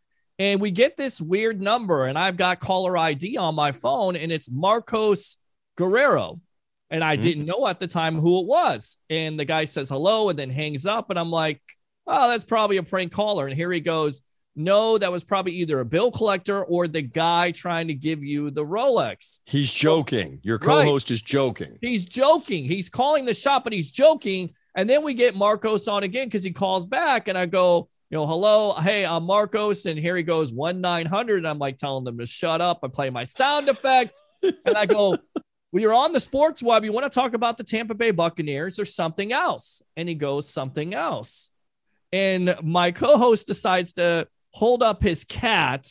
[0.42, 4.32] And we get this weird number, and I've got caller ID on my phone, and
[4.32, 5.38] it's Marcos
[5.78, 6.42] Guerrero.
[6.90, 7.22] And I Mhm.
[7.22, 8.98] didn't know at the time who it was.
[9.08, 11.12] And the guy says hello and then hangs up.
[11.12, 11.62] And I'm like,
[12.08, 13.46] oh, that's probably a prank caller.
[13.46, 14.24] And here he goes,
[14.56, 18.50] no, that was probably either a bill collector or the guy trying to give you
[18.50, 19.42] the Rolex.
[19.46, 20.40] He's joking.
[20.42, 21.78] Your co-host is joking.
[21.82, 22.66] He's joking.
[22.66, 24.56] He's calling the shop, but he's joking.
[24.74, 28.18] And then we get Marcos on again because he calls back, and I go, you
[28.18, 31.38] know, hello, hey, I'm Marcos, and here he goes one nine hundred.
[31.38, 32.80] And I'm like telling them to shut up.
[32.84, 35.16] I play my sound effects, and I go,
[35.72, 36.84] well, you're on the sports web.
[36.84, 39.82] You want to talk about the Tampa Bay Buccaneers or something else?
[39.96, 41.52] And he goes, something else.
[42.12, 45.88] And my co-host decides to hold up his cat.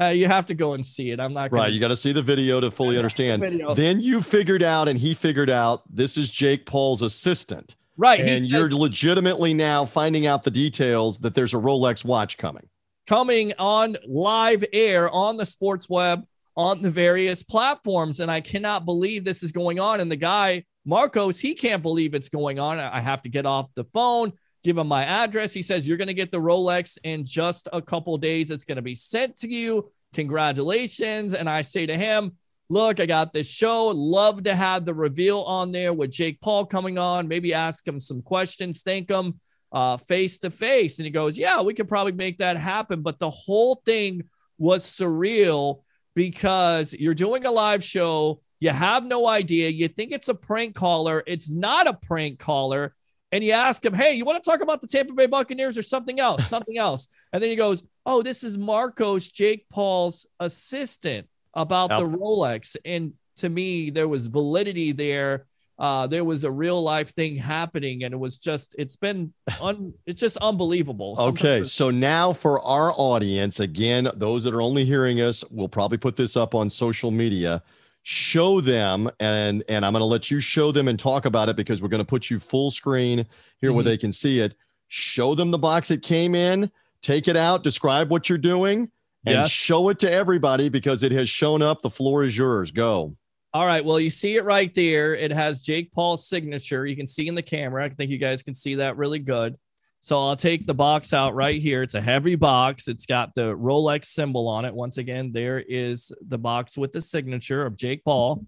[0.00, 1.20] Uh, you have to go and see it.
[1.20, 1.72] I'm not gonna Right.
[1.72, 3.40] You got to see the video to fully understand.
[3.40, 3.76] video.
[3.76, 7.76] Then you figured out, and he figured out this is Jake Paul's assistant.
[7.98, 8.20] Right.
[8.20, 12.66] and says- you're legitimately now finding out the details that there's a Rolex watch coming.
[13.06, 16.24] coming on live air on the sports web
[16.56, 18.20] on the various platforms.
[18.20, 20.00] And I cannot believe this is going on.
[20.00, 22.80] And the guy, Marcos, he can't believe it's going on.
[22.80, 24.32] I have to get off the phone,
[24.64, 25.54] give him my address.
[25.54, 28.50] He says, You're going to get the Rolex in just a couple days.
[28.50, 29.88] It's going to be sent to you.
[30.14, 31.34] Congratulations.
[31.34, 32.32] And I say to him,
[32.70, 33.86] Look, I got this show.
[33.88, 37.26] Love to have the reveal on there with Jake Paul coming on.
[37.26, 39.40] Maybe ask him some questions, thank him
[39.72, 40.98] uh, face to face.
[40.98, 43.02] And he goes, Yeah, we could probably make that happen.
[43.02, 44.24] But the whole thing
[44.58, 45.82] was surreal
[46.14, 48.40] because you're doing a live show.
[48.60, 49.68] You have no idea.
[49.68, 51.22] You think it's a prank caller.
[51.26, 52.94] It's not a prank caller.
[53.30, 55.82] And you ask him, Hey, you want to talk about the Tampa Bay Buccaneers or
[55.82, 56.46] something else?
[56.48, 57.08] Something else.
[57.32, 62.00] And then he goes, Oh, this is Marcos, Jake Paul's assistant about Yep.
[62.00, 62.76] the Rolex.
[62.84, 65.46] And to me, there was validity there
[65.80, 69.92] uh, there was a real life thing happening and it was just it's been un,
[70.06, 75.20] it's just unbelievable Okay, so now for our audience, again, those that are only hearing
[75.20, 77.62] us, we'll probably put this up on social media.
[78.02, 81.54] Show them, and and I'm going to let you show them and talk about it
[81.54, 83.24] because we're going to put you full screen
[83.60, 83.86] here where Mhm.
[83.86, 84.56] they can see it.
[84.88, 86.70] Show them the box it came in.
[87.02, 87.62] Take it out.
[87.62, 88.90] Describe what you're doing,
[89.28, 89.50] and Yes.
[89.50, 91.82] show it to everybody because it has shown up.
[91.82, 92.70] The floor is yours.
[92.70, 93.16] Go.
[93.54, 97.06] all right well you see it right there it has jake paul's signature you can
[97.06, 99.56] see in the camera i think you guys can see that really good
[100.00, 101.82] So I'll take the box out right here.
[101.82, 102.86] It's a heavy box.
[102.86, 104.72] It's got the Rolex symbol on it.
[104.72, 108.46] Once again, there is the box with the signature of Jake Paul.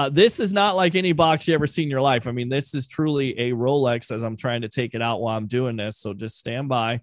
[0.00, 2.26] Uh, this is not like any box you ever seen in your life.
[2.26, 5.36] I mean, this is truly a Rolex as I'm trying to take it out while
[5.36, 5.96] I'm doing this.
[5.98, 7.02] So just stand by.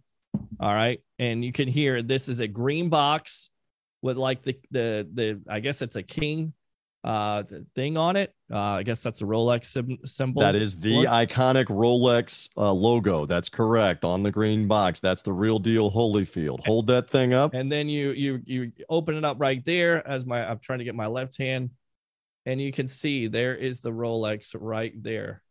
[0.59, 1.01] All right.
[1.19, 3.51] And you can hear this is a green box
[4.01, 6.53] with like the, the, the, I guess it's a king
[7.03, 7.43] uh
[7.75, 8.33] thing on it.
[8.51, 10.41] Uh, I guess that's a Rolex sim- symbol.
[10.41, 13.25] That is the iconic Rolex uh, logo.
[13.25, 14.99] That's correct on the green box.
[14.99, 16.65] That's the real deal Holyfield.
[16.65, 17.53] Hold that thing up.
[17.53, 20.85] And then you you you open it up right there as my I'm trying to
[20.85, 21.69] get my left hand
[22.47, 25.43] and you can see there is the Rolex right there.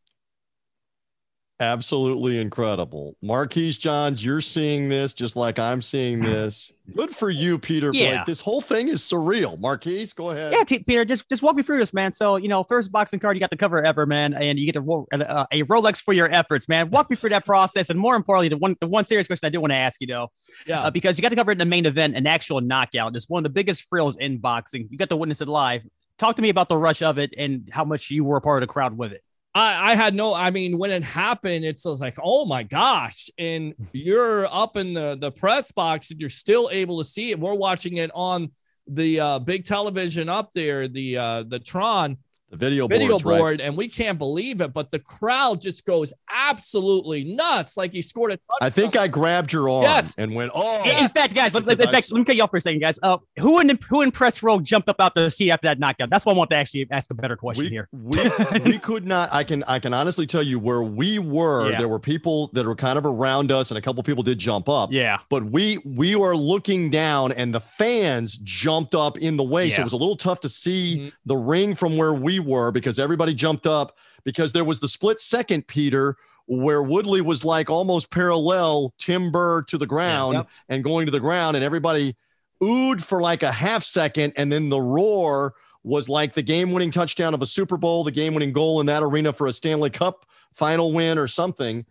[1.58, 3.16] Absolutely incredible.
[3.22, 6.70] Marquise Johns, you're seeing this just like I'm seeing this.
[6.94, 7.90] Good for you, Peter.
[7.94, 8.16] Yeah.
[8.16, 8.26] Blake.
[8.26, 9.58] This whole thing is surreal.
[9.58, 10.52] Marquise, go ahead.
[10.52, 12.12] Yeah, T- Peter, just just walk me through this, man.
[12.12, 14.76] So you know, first boxing card, you got the cover ever, man, and you get
[14.76, 16.90] a, uh, a Rolex for your efforts, man.
[16.90, 19.50] Walk me through that process, and more importantly, the one the one serious question I
[19.50, 20.28] do want to ask you though,
[20.66, 20.82] Yeah.
[20.82, 23.16] uh, because you got to cover it in the main event, an actual knockout.
[23.16, 24.88] It's one of the biggest thrills in boxing.
[24.90, 25.82] You got to witness it live.
[26.18, 28.62] Talk to me about the rush of it and how much you were a part
[28.62, 29.22] of the crowd with it.
[29.56, 33.30] I, I had no, I mean, when it happened, it's like, oh my gosh.
[33.38, 37.40] And you're up in the, the press box and you're still able to see it.
[37.40, 38.50] We're watching it on
[38.86, 42.18] the uh, big television up there, the uh, the Tron
[42.50, 43.38] The video, video boards, right?
[43.38, 44.72] board, and we can't believe it.
[44.72, 47.76] But the crowd just goes absolutely nuts.
[47.76, 50.16] Like he scored a I think I grabbed your arm Yes.
[50.16, 52.36] and went, oh, In- In fact, guys, let, let, Because I let, let me cut
[52.36, 53.00] you off for a second, guys.
[53.02, 56.08] Uh, who in who in press row jumped up out the seat after that knockout?
[56.08, 57.88] That's why I want to actually ask a better question we, here.
[57.92, 61.78] we, we could not i can i can honestly tell you where we were Yeah.
[61.78, 64.68] there were people that were kind of around us and a couple people did jump
[64.68, 69.42] up Yeah, but we we were looking down and the fans jumped up in the
[69.44, 71.12] way so it was a little tough to see Mhm.
[71.26, 75.20] the ring from where we were because everybody jumped up because there was the split
[75.20, 80.48] second peter where woodley was like almost parallel timber to the ground Yep.
[80.68, 82.16] and going to the ground and everybody
[82.62, 87.34] oohed for like a half second and then the roar was like the game-winning touchdown
[87.34, 90.92] of a super bowl the game-winning goal in that arena for a stanley cup final
[90.92, 91.84] win or something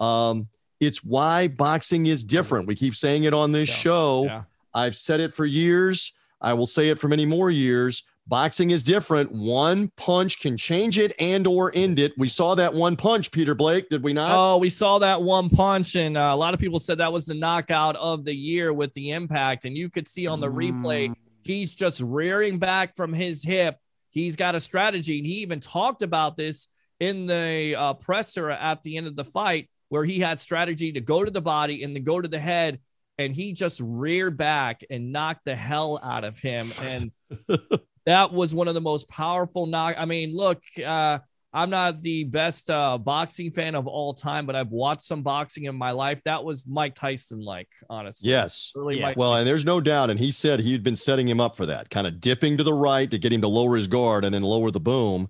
[0.00, 0.48] um,
[0.80, 3.74] it's why boxing is different we keep saying it on this Yeah.
[3.76, 4.42] show Yeah.
[4.74, 8.84] i've said it for years i will say it for many more years boxing is
[8.84, 13.32] different one punch can change it and or end it we saw that one punch
[13.32, 16.54] peter blake did we not Oh, we saw that one punch, and uh, a lot
[16.54, 19.64] of people said that was the knockout of the year with the impact.
[19.64, 23.76] And you could see on the replay, he's just rearing back from his hip.
[24.10, 26.68] He's got a strategy, and he even talked about this
[27.00, 31.00] in the uh, presser at the end of the fight, where he had strategy to
[31.00, 32.78] go to the body and to go to the head,
[33.18, 36.72] and he just reared back and knocked the hell out of him.
[36.80, 37.10] And
[38.06, 39.94] that was one of the most powerful knock.
[39.98, 41.18] I mean, look, uh,
[41.54, 45.64] I'm not the best uh, boxing fan of all time, but I've watched some boxing
[45.64, 46.22] in my life.
[46.22, 48.30] That was Mike Tyson like, honestly.
[48.30, 49.06] yes Really Yeah.
[49.06, 51.66] Mike Well, and there's no doubt, and he said he'd been setting him up for
[51.66, 54.34] that, kind of dipping to the right to get him to lower his guard and
[54.34, 55.28] then lower the boom.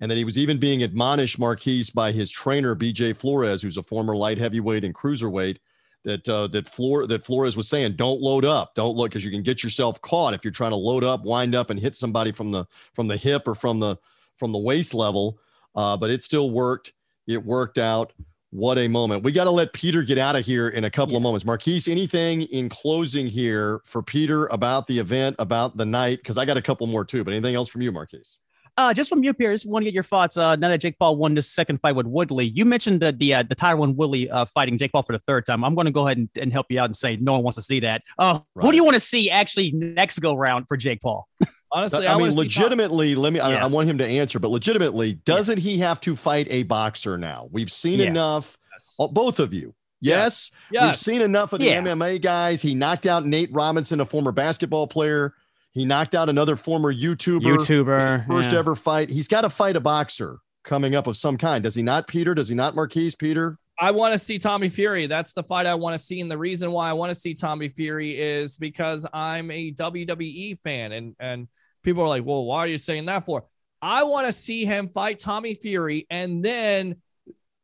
[0.00, 3.82] And then he was even being admonished, Marquise, by his trainer, BJ Flores, who's a
[3.82, 5.58] former light heavyweight and cruiserweight,
[6.04, 9.30] that uh, that Flor- that Flores was saying, don't load up, don't look, because you
[9.30, 12.32] can get yourself caught if you're trying to load up, wind up, and hit somebody
[12.32, 13.96] from the from the hip or from the
[14.36, 15.38] from the waist level.
[15.74, 16.92] Uh, but it still worked.
[17.26, 18.12] It worked out.
[18.50, 19.22] What a moment.
[19.22, 21.46] We got to let Peter get out of here in a couple of moments.
[21.46, 26.18] Marquise, anything in closing here for Peter about the event, about the night?
[26.18, 28.36] Because I got a couple more too, but anything else from you, Marquise?
[28.78, 30.36] Uh, just from you, Pierce, want to get your thoughts.
[30.38, 33.34] Uh, now that Jake Paul won this second fight with Woodley, you mentioned the the
[33.34, 35.62] uh, the Tyron Woodley uh, fighting Jake Paul for the third time.
[35.62, 37.56] I'm going to go ahead and, and help you out and say no one wants
[37.56, 38.02] to see that.
[38.18, 38.64] Uh, Right.
[38.64, 41.28] Who do you want to see actually next go round for Jake Paul?
[41.72, 43.64] honestly, I, wanna mean, see Tom- legitimately, let me, I, Yeah.
[43.64, 47.48] I want him to answer, but legitimately, doesn't he have to fight a boxer now?
[47.50, 48.06] We've seen Yeah.
[48.06, 48.96] enough, Yes.
[48.98, 49.74] uh, both of you.
[50.00, 50.50] Yes.
[50.72, 50.82] yes.
[50.84, 51.80] We've seen enough of the Yeah.
[51.82, 52.60] MMA guys.
[52.60, 55.34] He knocked out Nate Robinson, a former basketball player.
[55.72, 57.40] He knocked out another former YouTuber.
[57.42, 58.58] YouTuber, First yeah.
[58.58, 59.10] ever fight.
[59.10, 61.64] He's got to fight a boxer coming up of some kind.
[61.64, 62.34] Does he not, Peter?
[62.34, 63.14] Does he not, Marquise?
[63.14, 63.58] Peter?
[63.80, 65.06] I want to see Tommy Fury.
[65.06, 66.20] That's the fight I want to see.
[66.20, 70.58] And the reason why I want to see Tommy Fury is because I'm a WWE
[70.60, 70.92] fan.
[70.92, 71.48] And, and
[71.82, 73.44] people are like, well, why are you saying that for?
[73.80, 76.06] I want to see him fight Tommy Fury.
[76.10, 76.96] And then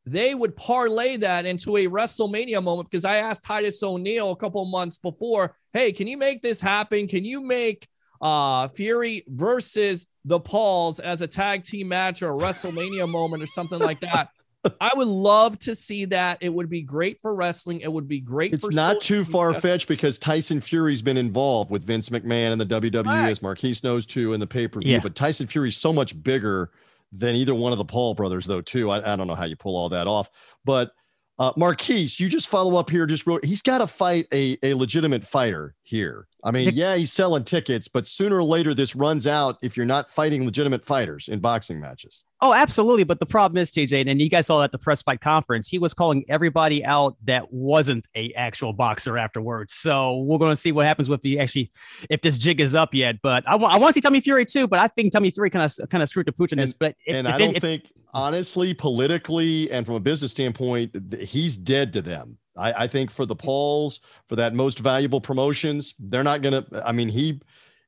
[0.06, 4.64] they would parlay that into a WrestleMania moment because I asked Titus O'Neil a couple
[4.64, 7.06] months before, hey, can you make this happen?
[7.06, 7.86] Can you make
[8.20, 13.46] uh Fury versus the Pauls as a tag team match or a WrestleMania moment or
[13.46, 14.30] something like that?
[14.80, 16.38] I would love to see that.
[16.40, 17.80] It would be great for wrestling.
[17.80, 21.70] It would be great It's for not too far fetched because Tyson Fury's been involved
[21.70, 23.42] with Vince McMahon and the WWE, as Correct.
[23.42, 24.94] Marquise knows too, in the pay per view.
[24.94, 25.00] Yeah.
[25.00, 26.70] But Tyson Fury's so much bigger
[27.12, 28.60] than either one of the Paul brothers, though.
[28.60, 30.28] Too, I, I don't know how you pull all that off,
[30.64, 30.90] but
[31.38, 33.06] Uh, Marquise, you just follow up here.
[33.06, 36.26] Just wrote, he's got to fight a, a legitimate fighter here.
[36.48, 39.84] I mean, yeah, he's selling tickets, but sooner or later this runs out if you're
[39.84, 42.22] not fighting legitimate fighters in boxing matches.
[42.40, 43.04] Oh, absolutely.
[43.04, 45.78] But the problem is, TJ, and you guys saw at the press fight conference, he
[45.78, 49.74] was calling everybody out that wasn't a actual boxer afterwards.
[49.74, 51.70] So we're going to see what happens with the actually
[52.08, 53.16] if this jig is up yet.
[53.22, 54.66] But I, w- I want to see Tommy Fury too.
[54.66, 56.72] But I think Tommy Fury kind of kind of screwed the pooch in this.
[56.72, 61.58] But if, and if I don't think honestly, politically, and from a business standpoint, he's
[61.58, 62.38] dead to them.
[62.58, 66.82] I, I think for the Pauls, for that most valuable promotions, they're not going to.
[66.86, 67.40] I mean, he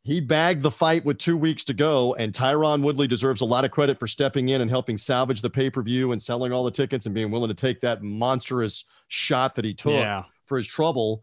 [0.02, 3.64] he bagged the fight with two weeks to go, and Tyron Woodley deserves a lot
[3.64, 6.64] of credit for stepping in and helping salvage the pay per view and selling all
[6.64, 10.24] the tickets and being willing to take that monstrous shot that he took yeah.
[10.46, 11.22] for his trouble.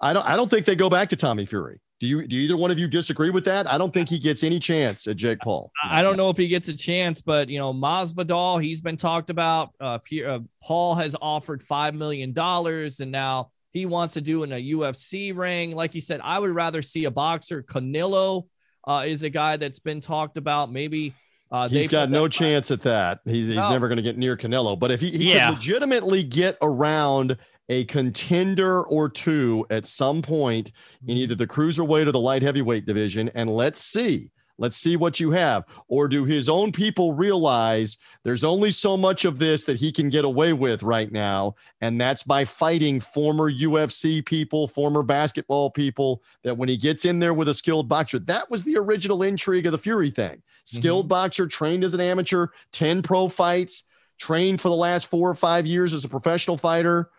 [0.00, 0.26] I don't.
[0.26, 1.80] I don't think they go back to Tommy Fury.
[1.98, 2.26] Do you?
[2.26, 3.70] Do either one of you disagree with that?
[3.70, 5.70] I don't think he gets any chance at Jake Paul.
[5.82, 9.30] I don't know if he gets a chance, but you know, Masvidal, he's been talked
[9.30, 9.70] about.
[9.80, 14.52] Uh, uh, Paul has offered five million dollars, and now he wants to do in
[14.52, 15.74] a UFC ring.
[15.74, 17.62] Like you said, I would rather see a boxer.
[17.62, 18.46] Canelo
[18.86, 20.70] uh, is a guy that's been talked about.
[20.70, 21.14] Maybe
[21.50, 23.20] uh, he's got no chance at that.
[23.24, 23.70] He's, he's no.
[23.70, 24.78] never going to get near Canelo.
[24.78, 25.48] But if he, he yeah.
[25.48, 27.36] could legitimately get around
[27.68, 30.72] a contender or two at some point
[31.06, 35.20] in either the cruiserweight or the light heavyweight division, and let's see Let's see what
[35.20, 35.64] you have.
[35.88, 40.08] Or do his own people realize there's only so much of this that he can
[40.08, 41.56] get away with right now?
[41.80, 47.18] And that's by fighting former UFC people, former basketball people, that when he gets in
[47.18, 50.42] there with a skilled boxer, that was the original intrigue of the Fury thing.
[50.64, 51.10] Skilled mm-hmm.
[51.10, 53.84] boxer, trained as an amateur, 10 pro fights,
[54.18, 57.10] trained for the last four or five years as a professional fighter.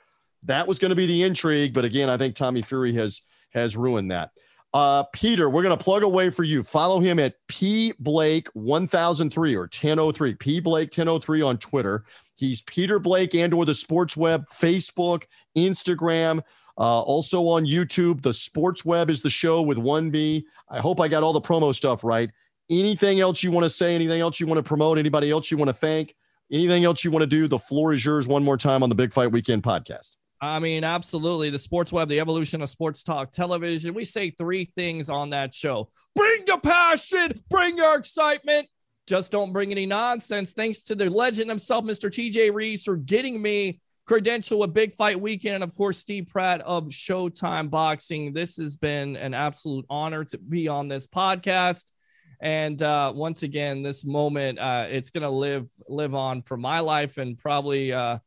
[0.47, 1.73] That was going to be the intrigue.
[1.73, 4.31] But again, I think Tommy Fury has has ruined that.
[4.73, 6.61] Uh, Peter, we're going to plug away for you.
[6.61, 10.35] Follow him at P Blake 1003 or 1003.
[10.35, 12.03] P Blake 1003 on Twitter.
[12.35, 15.23] He's Peter Blake and or the Sports Web, Facebook,
[15.57, 16.43] Instagram,
[16.77, 18.21] uh, also on YouTube.
[18.21, 20.43] The Sports Web is the show with 1B.
[20.69, 22.29] I hope I got all the promo stuff right.
[22.69, 23.95] Anything else you want to say?
[23.95, 24.97] Anything else you want to promote?
[24.97, 26.13] Anybody else you want to thank?
[26.51, 27.47] Anything else you want to do?
[27.47, 30.17] The floor is yours one more time on the Big Fight Weekend podcast.
[30.39, 31.49] I mean, absolutely.
[31.49, 33.93] The Sports Web, the evolution of sports talk television.
[33.93, 38.67] We say three things on that show bring the passion, bring your excitement.
[39.07, 40.53] Just don't bring any nonsense.
[40.53, 42.09] Thanks to the legend himself, Mr.
[42.09, 45.55] TJ Reeves, for getting me credential with Big Fight Weekend.
[45.55, 48.33] And of course, Steve Pratt of Showtime Boxing.
[48.33, 51.91] This has been an absolute honor to be on this podcast.
[52.39, 56.81] And uh, once again, this moment, uh, it's going to live live on for my
[56.81, 58.19] life and probably uh,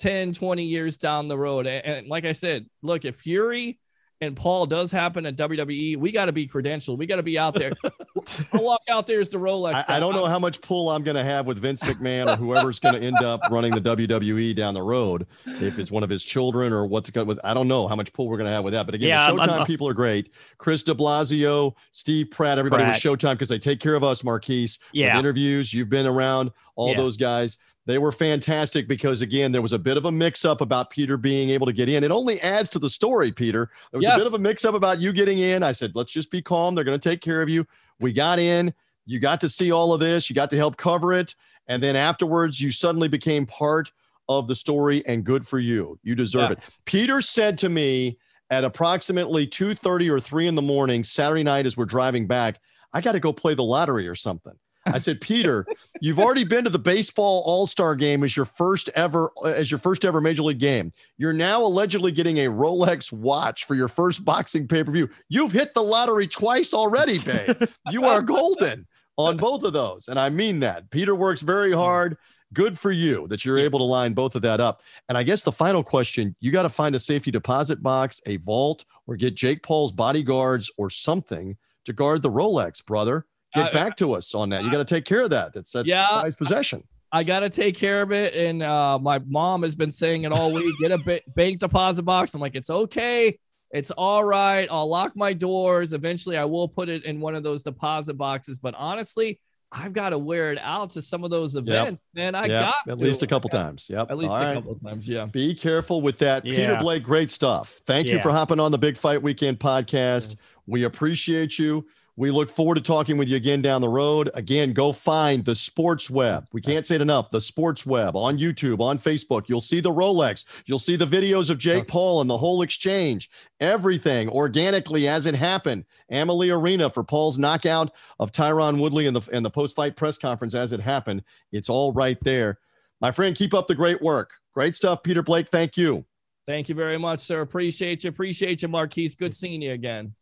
[0.00, 1.66] 10, 20 years down the road.
[1.66, 3.78] And, and like I said, look, if Fury
[4.22, 6.98] and Paul does happen at WWE, we got to be credentialed.
[6.98, 7.72] We got to be out there.
[8.52, 9.84] I'll walk out there as the Rolex.
[9.88, 12.36] I, I don't know how much pull I'm going to have with Vince McMahon or
[12.36, 15.26] whoever's going to end up running the WWE down the road.
[15.46, 18.12] If it's one of his children or what's going with, I don't know how much
[18.12, 18.84] pull we're going to have with that.
[18.84, 20.30] But again, yeah, the Showtime I'm, I'm, people are great.
[20.58, 23.02] Chris DeBlasio, Steve Pratt, everybody Pratt.
[23.02, 24.78] with Showtime because they take care of us, Marquise.
[24.92, 25.18] Yeah.
[25.18, 25.72] interviews.
[25.72, 26.96] You've been around all yeah.
[26.96, 27.56] those guys.
[27.90, 31.16] They were fantastic because, again, there was a bit of a mix up about Peter
[31.16, 32.04] being able to get in.
[32.04, 33.68] It only adds to the story, Peter.
[33.90, 34.14] There was yes.
[34.14, 35.64] a bit of a mix up about you getting in.
[35.64, 36.76] I said, let's just be calm.
[36.76, 37.66] They're going to take care of you.
[37.98, 38.72] We got in.
[39.06, 40.30] You got to see all of this.
[40.30, 41.34] You got to help cover it.
[41.66, 43.90] And then afterwards, you suddenly became part
[44.28, 45.98] of the story, and good for you.
[46.04, 46.52] You deserve yeah.
[46.52, 46.58] it.
[46.84, 48.18] Peter said to me
[48.50, 52.60] at approximately 2:30 or 3 in the morning, Saturday night, as we're driving back,
[52.92, 54.54] I got to go play the lottery or something.
[54.86, 55.66] I said, Peter,
[56.00, 59.78] you've already been to the baseball All Star game as your first ever as your
[59.78, 60.92] first ever major league game.
[61.18, 65.08] You're now allegedly getting a Rolex watch for your first boxing pay per view.
[65.28, 67.56] You've hit the lottery twice already, babe.
[67.90, 68.86] You are golden
[69.18, 70.90] on both of those, and I mean that.
[70.90, 71.78] Peter works very hmm.
[71.78, 72.16] hard.
[72.52, 74.82] Good for you that you're able to line both of that up.
[75.08, 78.38] And I guess the final question: you got to find a safety deposit box, a
[78.38, 83.96] vault, or get Jake Paul's bodyguards or something to guard the Rolex, brother get back
[83.98, 84.64] to us on that.
[84.64, 85.52] You got to take care of that.
[85.52, 86.84] That's that's yeah, prized possession.
[87.12, 88.34] I got to take care of it.
[88.34, 90.74] And uh, my mom has been saying it all week.
[90.80, 92.34] Get a ba- bank deposit box.
[92.34, 93.38] I'm like, it's okay.
[93.72, 94.68] It's all right.
[94.70, 95.92] I'll lock my doors.
[95.92, 98.58] Eventually, I will put it in one of those deposit boxes.
[98.58, 99.40] But honestly,
[99.72, 102.02] I've got to wear it out to some of those events.
[102.14, 102.26] Yep.
[102.26, 102.64] And I yep.
[102.64, 103.04] got at to.
[103.04, 103.86] least a couple times.
[103.88, 104.10] Yep.
[104.10, 104.54] At least all a right.
[104.54, 105.08] couple times.
[105.08, 105.26] Yeah.
[105.26, 106.44] Be careful with that.
[106.44, 106.56] Yeah.
[106.56, 107.80] Peter Blake, great stuff.
[107.86, 108.14] Thank yeah.
[108.14, 110.30] you for hopping on the Big Fight Weekend podcast.
[110.30, 110.36] Yes.
[110.66, 111.86] We appreciate you.
[112.16, 114.30] We look forward to talking with you again down the road.
[114.34, 116.46] Again, go find the Sports Web.
[116.52, 117.30] We can't say it enough.
[117.30, 119.48] The Sports Web on YouTube, on Facebook.
[119.48, 120.44] You'll see the Rolex.
[120.66, 123.30] You'll see the videos of Jake Paul and the whole exchange.
[123.60, 125.84] Everything organically as it happened.
[126.10, 130.18] Amalie Arena for Paul's knockout of Tyron Woodley and the in the post fight press
[130.18, 131.22] conference as it happened.
[131.52, 132.58] It's all right there.
[133.00, 134.32] My friend, keep up the great work.
[134.52, 135.48] Great stuff, Peter Blake.
[135.48, 136.04] Thank you.
[136.46, 137.40] Thank you very much, sir.
[137.40, 138.10] Appreciate you.
[138.10, 139.14] Appreciate you, Marquise.
[139.14, 140.14] Good seeing you again.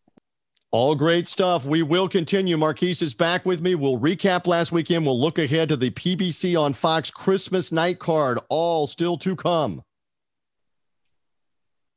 [0.71, 1.65] All great stuff.
[1.65, 2.59] We will continue.
[2.59, 3.75] Marquise is back with me.
[3.75, 5.07] We'll recap last weekend.
[5.07, 8.39] We'll look ahead to the PBC on Fox Christmas night card.
[8.51, 9.83] All still to come.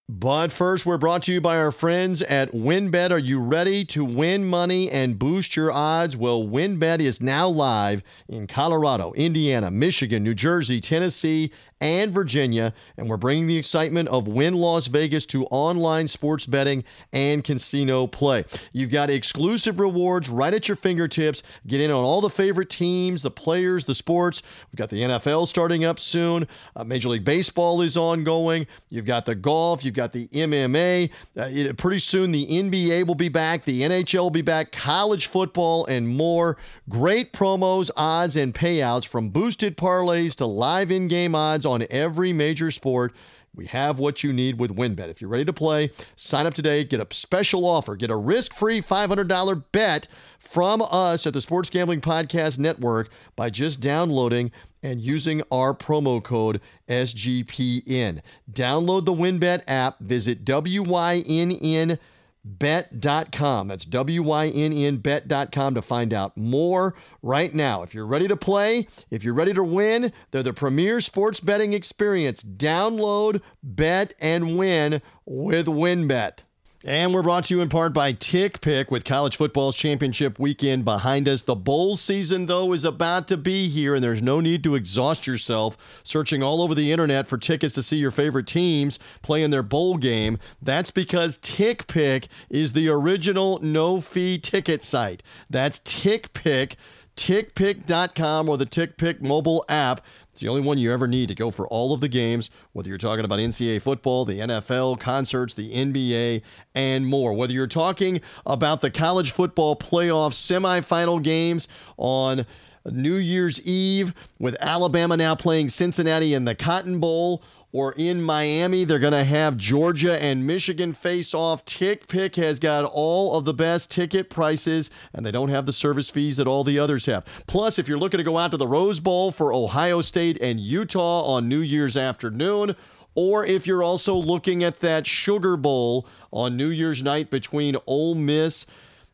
[0.07, 3.11] But first, we're brought to you by our friends at WynnBET.
[3.11, 6.15] Are you ready to win money and boost your odds?
[6.15, 11.51] Well, WynnBET is now live in Colorado, Indiana, Michigan, New Jersey, Tennessee,
[11.81, 16.83] and Virginia, and we're bringing the excitement of Wynn Las Vegas to online sports betting
[17.11, 18.45] and casino play.
[18.71, 21.41] You've got exclusive rewards right at your fingertips.
[21.67, 24.43] Get in on all the favorite teams, the players, the sports.
[24.71, 26.47] We've got the NFL starting up soon.
[26.75, 28.67] Uh, Major League Baseball is ongoing.
[28.89, 29.83] You've got the golf.
[29.83, 31.09] You've got the MMA.
[31.35, 33.63] Uh, it, pretty soon, the NBA will be back.
[33.63, 34.71] The NHL will be back.
[34.71, 36.57] College football and more.
[36.89, 42.69] Great promos, odds, and payouts from boosted parlays to live in-game odds on every major
[42.69, 43.13] sport.
[43.53, 45.09] We have what you need with WynnBET.
[45.09, 48.81] If you're ready to play, sign up today, get a special offer, get a risk-free
[48.81, 50.07] $500 bet
[50.39, 54.51] from us at the Sports Gambling Podcast Network by just downloading
[54.83, 58.21] and using our promo code SGPN.
[58.51, 61.99] Download the WynnBET app, visit WYNN
[62.43, 63.67] bet.com.
[63.67, 67.83] That's W Y N N bet.com to find out more right now.
[67.83, 71.73] If you're ready to play, if you're ready to win, they're the premier sports betting
[71.73, 72.43] experience.
[72.43, 76.43] Download, bet, and win with WynnBET.
[76.83, 81.29] And we're brought to you in part by TickPick with college football's championship weekend behind
[81.29, 81.43] us.
[81.43, 85.27] The bowl season, though, is about to be here, and there's no need to exhaust
[85.27, 89.51] yourself searching all over the internet for tickets to see your favorite teams play in
[89.51, 90.39] their bowl game.
[90.63, 95.21] That's because TickPick is the original no fee ticket site.
[95.51, 96.77] That's Tick TickPick
[97.15, 100.01] tickpick.com or the TickPick mobile app.
[100.41, 102.97] The only one you ever need to go for all of the games, whether you're
[102.97, 106.41] talking about NCAA football, the NFL, concerts, the NBA,
[106.73, 107.33] and more.
[107.33, 111.67] Whether you're talking about the college football playoff semifinal games
[111.97, 112.47] on
[112.89, 118.83] New Year's Eve with Alabama now playing Cincinnati in the Cotton Bowl or in Miami.
[118.83, 121.65] They're going to have Georgia and Michigan face off.
[121.65, 126.09] TickPick has got all of the best ticket prices, and they don't have the service
[126.09, 127.25] fees that all the others have.
[127.47, 130.59] Plus, if you're looking to go out to the Rose Bowl for Ohio State and
[130.59, 132.75] Utah on New Year's afternoon,
[133.15, 138.15] or if you're also looking at that Sugar Bowl on New Year's night between Ole
[138.15, 138.65] Miss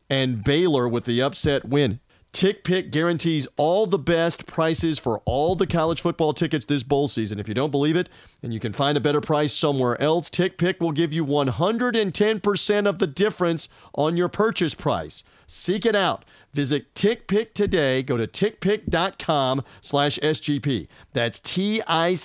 [0.08, 2.00] and Baylor with the upset win.
[2.32, 7.40] TickPick guarantees all the best prices for all the college football tickets this bowl season.
[7.40, 8.08] If you don't believe it,
[8.42, 12.98] and you can find a better price somewhere else, TickPick will give you 110% of
[12.98, 15.24] the difference on your purchase price.
[15.46, 16.24] Seek it out.
[16.52, 18.02] Visit TickPick today.
[18.02, 20.88] Go to tickpick.com slash SGP.
[21.14, 22.24] That's T-I-C-K-P-I-C-K,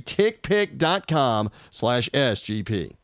[0.00, 2.96] tickpick.com slash SGP.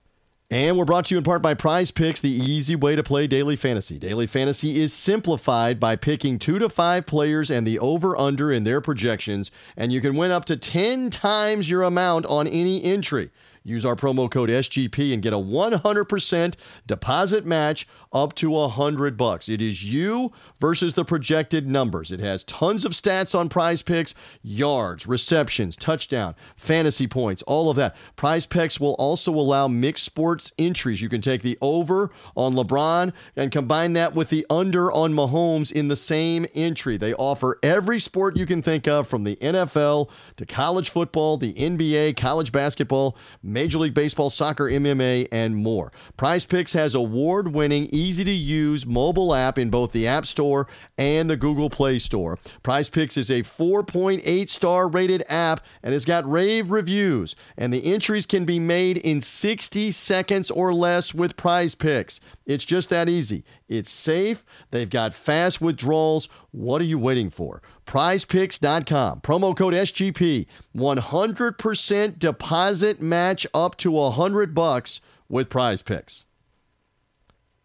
[0.52, 3.28] And we're brought to you in part by Prize Picks, the easy way to play
[3.28, 4.00] daily fantasy.
[4.00, 8.64] Daily fantasy is simplified by picking two to five players and the over under in
[8.64, 13.30] their projections, and you can win up to 10 times your amount on any entry.
[13.62, 16.54] Use our promo code SGP and get a 100%
[16.86, 19.48] deposit match up to hundred bucks.
[19.48, 22.10] It is you versus the projected numbers.
[22.10, 27.76] It has tons of stats on prize picks, yards, receptions, touchdown, fantasy points, all of
[27.76, 27.94] that.
[28.16, 31.00] Prize picks will also allow mixed sports entries.
[31.00, 35.70] You can take the over on LeBron and combine that with the under on Mahomes
[35.70, 36.96] in the same entry.
[36.96, 41.54] They offer every sport you can think of from the NFL to college football, the
[41.54, 43.16] NBA, college basketball,
[43.52, 45.92] Major League Baseball, soccer, MMA, and more.
[46.16, 50.68] Prize Picks has award winning easy to use mobile app in both the App Store
[50.98, 52.38] and the Google Play Store.
[52.62, 57.84] Prize Picks is a 4.8 star rated app and has got rave reviews, and the
[57.92, 62.20] entries can be made in 60 seconds or less with Prize Picks.
[62.46, 63.44] It's just that easy.
[63.68, 66.28] It's safe, they've got fast withdrawals.
[66.50, 67.62] What are you waiting for?
[67.90, 69.20] prizepicks.com.
[69.20, 70.46] Promo code SGP.
[70.76, 76.24] 100% deposit match up to 100 bucks with Prize Picks.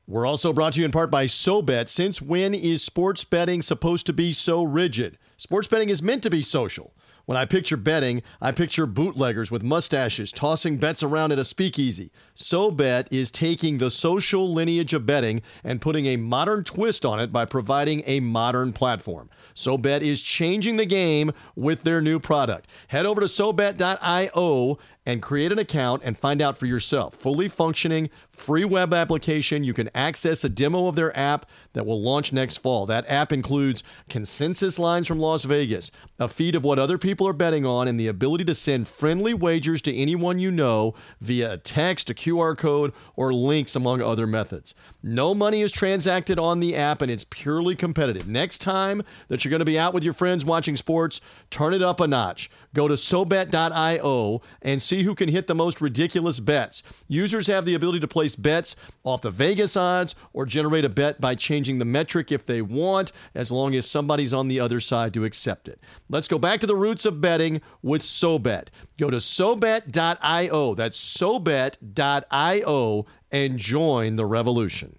[0.08, 1.90] We're also brought to you in part by SoBet.
[1.90, 5.20] Since when is sports betting supposed to be so rigid?
[5.38, 6.96] Sports betting is meant to be social.
[7.26, 12.12] When I picture betting, I picture bootleggers with mustaches tossing bets around at a speakeasy.
[12.36, 17.32] SoBet is taking the social lineage of betting and putting a modern twist on it
[17.32, 19.30] by providing a modern platform.
[19.56, 22.68] SoBet is changing the game with their new product.
[22.90, 27.16] Head over to SoBet.io and create an account and find out for yourself.
[27.16, 29.64] Fully functioning, free web application.
[29.64, 32.86] You can access a demo of their app that will launch next fall.
[32.86, 37.34] That app includes consensus lines from Las Vegas, a feed of what other people are
[37.34, 41.58] betting on and the ability to send friendly wagers to anyone you know via a
[41.58, 44.74] text, a QR code, or links, among other methods.
[45.08, 48.28] No money is transacted on the app and it's purely competitive.
[48.28, 51.84] Next time that you're going to be out with your friends watching sports, turn it
[51.84, 52.50] up a notch.
[52.74, 56.82] Go to SoBet.io and see who can hit the most ridiculous bets.
[57.08, 61.22] Users have the ability to place bets off the Vegas odds or generate a bet
[61.22, 65.14] by changing the metric if they want, as long as somebody's on the other side
[65.14, 65.80] to accept it.
[66.10, 68.70] Let's go back to the roots of betting with SoBet.
[68.98, 70.76] Go to SoBet.io.
[70.76, 74.98] That's SoBet.io and join the revolution.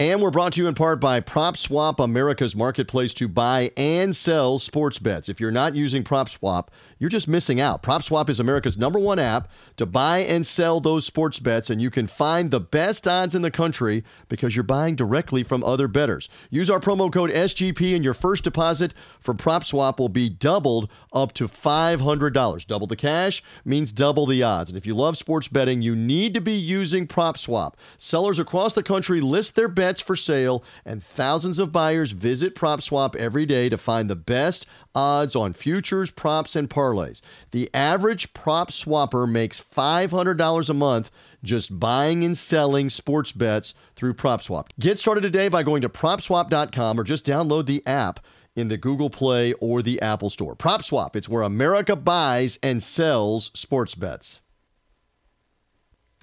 [0.00, 4.60] And we're brought to you in part by PropSwap, America's marketplace to buy and sell
[4.60, 5.28] sports bets.
[5.28, 6.68] If you're not using PropSwap,
[6.98, 7.82] you're just missing out.
[7.82, 11.90] PropSwap is America's number one app to buy and sell those sports bets, and you
[11.90, 16.28] can find the best odds in the country because you're buying directly from other bettors.
[16.50, 21.32] Use our promo code SGP, and your first deposit for PropSwap will be doubled up
[21.34, 22.66] to $500.
[22.66, 24.70] Double the cash means double the odds.
[24.70, 27.74] And if you love sports betting, you need to be using PropSwap.
[27.96, 33.14] Sellers across the country list their bets for sale, and thousands of buyers visit PropSwap
[33.16, 37.20] every day to find the best odds on futures, props, and parlays.
[37.50, 41.10] The average prop swapper makes $500 a month
[41.44, 44.66] just buying and selling sports bets through PropSwap.
[44.78, 48.20] Get started today by going to propswap.com or just download the app
[48.56, 50.56] in the Google Play or the Apple Store.
[50.56, 54.40] PropSwap, it's where America buys and sells sports bets.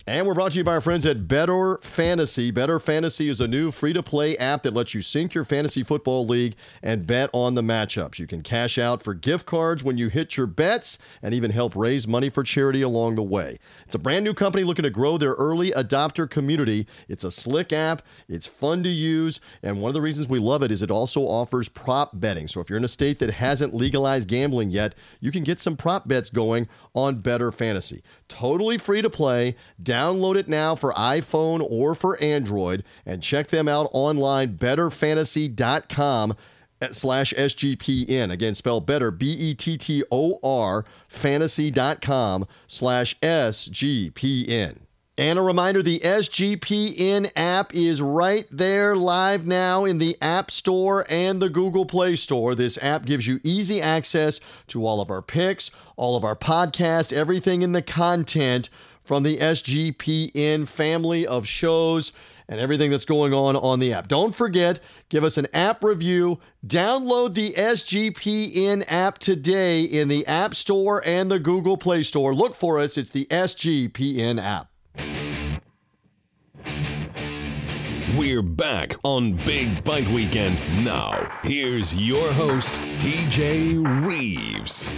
[0.08, 2.52] And we're brought to you by our friends at Bettor Fantasy.
[2.52, 5.82] Bettor Fantasy is a new free to play app that lets you sync your fantasy
[5.82, 8.20] football league and bet on the matchups.
[8.20, 11.76] You can cash out for gift cards when you hit your bets and even help
[11.76, 13.58] raise money for charity along the way.
[13.88, 16.86] It's a brand new company looking to grow their early adopter community.
[17.10, 20.62] It's a slick app, it's fun to use, and one of the reasons we love
[20.62, 22.48] it is it also offers prop betting.
[22.48, 25.76] So if you're in a state that hasn't legalized gambling yet, you can get some
[25.76, 28.04] prop bets going on Bettor Fantasy.
[28.28, 29.56] Totally free to play.
[29.96, 36.36] Download it now for iPhone or for Android and check them out online, bettorfantasy.com
[36.82, 38.30] eh, slash SGPN.
[38.30, 44.80] Again, spell better, B E T T O R, fantasy.com slash SGPN.
[45.18, 51.06] And a reminder the SGPN app is right there live now in the App Store
[51.08, 52.54] and the Google Play Store.
[52.54, 57.14] This app gives you easy access to all of our picks, all of our podcasts,
[57.14, 58.70] everything in the content
[59.06, 62.12] from the SGPN family of shows
[62.48, 64.08] and everything that's going on on the app.
[64.08, 64.80] Don't forget,
[65.10, 66.40] give us an app review.
[66.66, 72.34] Download the SGPN app today in the App Store and the Google Play Store.
[72.34, 74.70] Look for us, it's the SGPN app.
[78.18, 80.58] We're back on Big Fight Weekend.
[80.86, 84.90] Now, here's your host, TJ Reeves.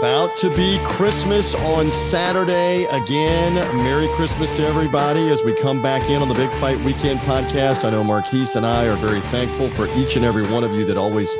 [0.00, 2.84] About to be Christmas on Saturday.
[2.84, 3.52] Again,
[3.84, 7.84] Merry Christmas to everybody as we come back in on the Big Fight Weekend podcast.
[7.84, 10.86] I know Marquise and I are very thankful for each and every one of you
[10.86, 11.30] that always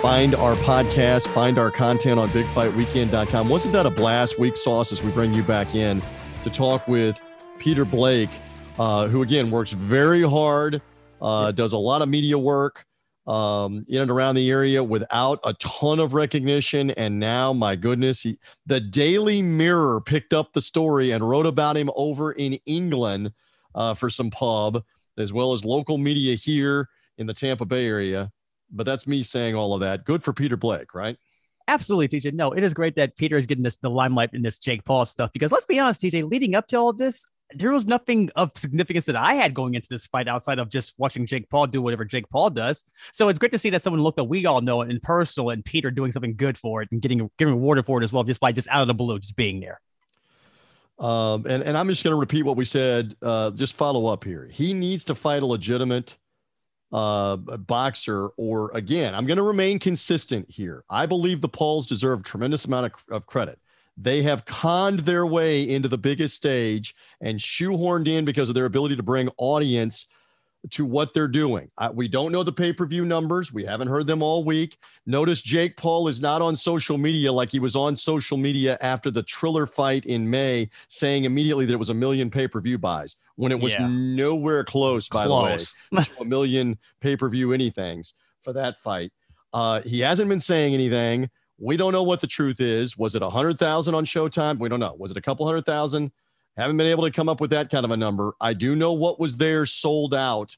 [0.00, 3.50] find our podcast, find our content on bigfightweekend.com.
[3.50, 6.00] Wasn't that a blast week sauce as we bring you back in
[6.44, 7.20] to talk with
[7.58, 8.30] Peter Blake,
[8.78, 10.80] uh, who again works very hard,
[11.20, 12.86] uh, does a lot of media work
[13.28, 16.90] um, in and around the area without a ton of recognition.
[16.92, 21.76] And now, my goodness, he, the Daily Mirror picked up the story and wrote about
[21.76, 23.32] him over in England
[23.74, 24.82] uh, for some pub,
[25.18, 28.32] as well as local media here in the Tampa Bay area.
[28.70, 30.04] But that's me saying all of that.
[30.04, 31.18] Good for Peter Blake, right?
[31.68, 32.32] Absolutely, TJ.
[32.32, 35.04] No, it is great that Peter is getting this the limelight in this Jake Paul
[35.04, 38.30] stuff because let's be honest, TJ, leading up to all of this, there was nothing
[38.36, 41.66] of significance that I had going into this fight outside of just watching Jake Paul
[41.66, 42.84] do whatever Jake Paul does.
[43.12, 45.64] So it's great to see that someone looked that we all know in personal and
[45.64, 48.40] Peter doing something good for it and getting getting rewarded for it as well, just
[48.40, 49.80] by just out of the blue, just being there.
[50.98, 53.14] Um, and, and I'm just going to repeat what we said.
[53.22, 54.48] Uh, just follow up here.
[54.50, 56.16] He needs to fight a legitimate
[56.92, 60.84] uh, boxer, or again, I'm going to remain consistent here.
[60.90, 63.58] I believe the Pauls deserve a tremendous amount of, of credit.
[64.00, 68.66] They have conned their way into the biggest stage and shoehorned in because of their
[68.66, 70.06] ability to bring audience
[70.70, 71.70] to what they're doing.
[71.78, 73.52] I, we don't know the pay per view numbers.
[73.52, 74.78] We haven't heard them all week.
[75.06, 79.10] Notice Jake Paul is not on social media like he was on social media after
[79.10, 82.78] the Triller fight in May, saying immediately that it was a million pay per view
[82.78, 83.88] buys when it was yeah.
[83.88, 85.74] nowhere close, by close.
[85.90, 89.12] the way, to a million pay per view anythings for that fight.
[89.52, 91.30] Uh, he hasn't been saying anything.
[91.58, 92.96] We don't know what the truth is.
[92.96, 94.58] Was it a hundred thousand on Showtime?
[94.58, 94.94] We don't know.
[94.98, 96.12] Was it a couple hundred thousand?
[96.56, 98.34] Haven't been able to come up with that kind of a number.
[98.40, 100.56] I do know what was there sold out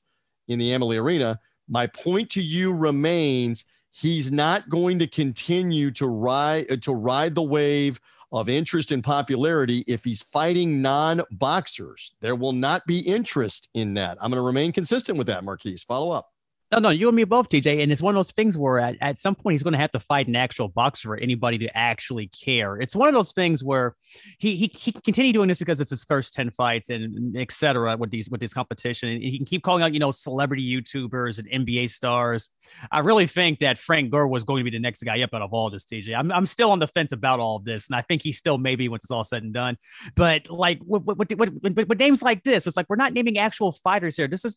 [0.49, 1.39] in the Amalie Arena.
[1.69, 7.35] My point to you remains he's not going to continue to ride uh, to ride
[7.35, 8.01] the wave
[8.33, 12.15] of interest and popularity if he's fighting non-boxers.
[12.21, 14.19] There will not be interest in that.
[14.21, 15.83] I'm going to remain consistent with that, Marquise.
[15.83, 16.31] Follow up.
[16.73, 17.83] No, no, you and me both, TJ.
[17.83, 19.91] And it's one of those things where at, at some point he's going to have
[19.91, 22.77] to fight an actual boxer for anybody to actually care.
[22.77, 23.97] It's one of those things where
[24.39, 27.51] he he, he can continue doing this because it's his first 10 fights and et
[27.51, 29.09] cetera with these with this competition.
[29.09, 32.51] And he can keep calling out, you know, celebrity YouTubers and NBA stars.
[32.93, 35.43] I really think that Frank Gore was going to be the next guy up out
[35.43, 36.17] of all this, TJ.
[36.17, 37.89] I'm, I'm still on the fence about all of this.
[37.89, 39.77] And I think he still maybe once it's all said and done.
[40.15, 43.73] But like with, with, with, with names like this, it's like we're not naming actual
[43.73, 44.29] fighters here.
[44.29, 44.57] This is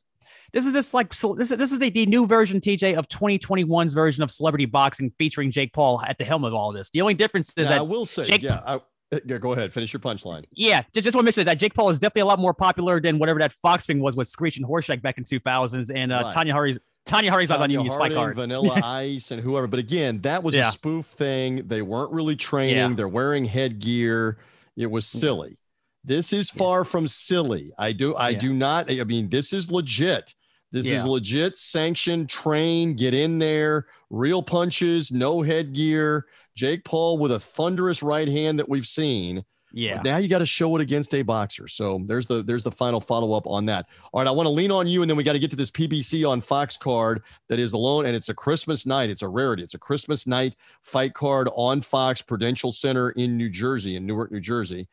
[0.52, 3.94] this is just like this is this is a, the new version, TJ, of 2021's
[3.94, 6.90] version of celebrity boxing featuring Jake Paul at the helm of all this.
[6.92, 8.80] The only difference is that I will say, Jake, yeah, I,
[9.26, 10.46] yeah, go ahead, finish your punchline.
[10.52, 13.00] Yeah, just just want to mention that Jake Paul is definitely a lot more popular
[13.00, 16.22] than whatever that Fox thing was with Screech and Horshack back in 2000s, and uh,
[16.24, 16.34] right.
[16.34, 18.40] Tonya Harding's Tonya Harding's not on use fight cards.
[18.40, 19.68] Vanilla Ice and whoever.
[19.68, 20.70] But again, that was yeah.
[20.70, 21.68] a spoof thing.
[21.68, 22.78] They weren't really training.
[22.78, 22.94] Yeah.
[22.94, 24.38] They're wearing headgear.
[24.78, 25.20] It was mm.
[25.20, 25.58] silly.
[26.04, 26.84] This is far yeah.
[26.84, 27.72] from silly.
[27.78, 30.34] I do I do not I mean this is legit.
[30.72, 30.96] This yeah.
[30.96, 36.26] is legit sanctioned, train, get in there, real punches, no headgear.
[36.56, 39.46] Jake Paul with a thunderous right hand that we've seen.
[39.74, 39.96] Yeah.
[39.96, 41.68] But now you got to show it against a boxer.
[41.68, 43.88] So there's the there's the final follow up on that.
[44.12, 45.56] All right, I want to lean on you, and then we got to get to
[45.56, 49.10] this PBC on Fox card that is alone, and it's a Christmas night.
[49.10, 49.64] It's a rarity.
[49.64, 54.32] It's a Christmas night fight card on Fox Prudential Center in New Jersey, in Newark,
[54.32, 54.88] New Jersey.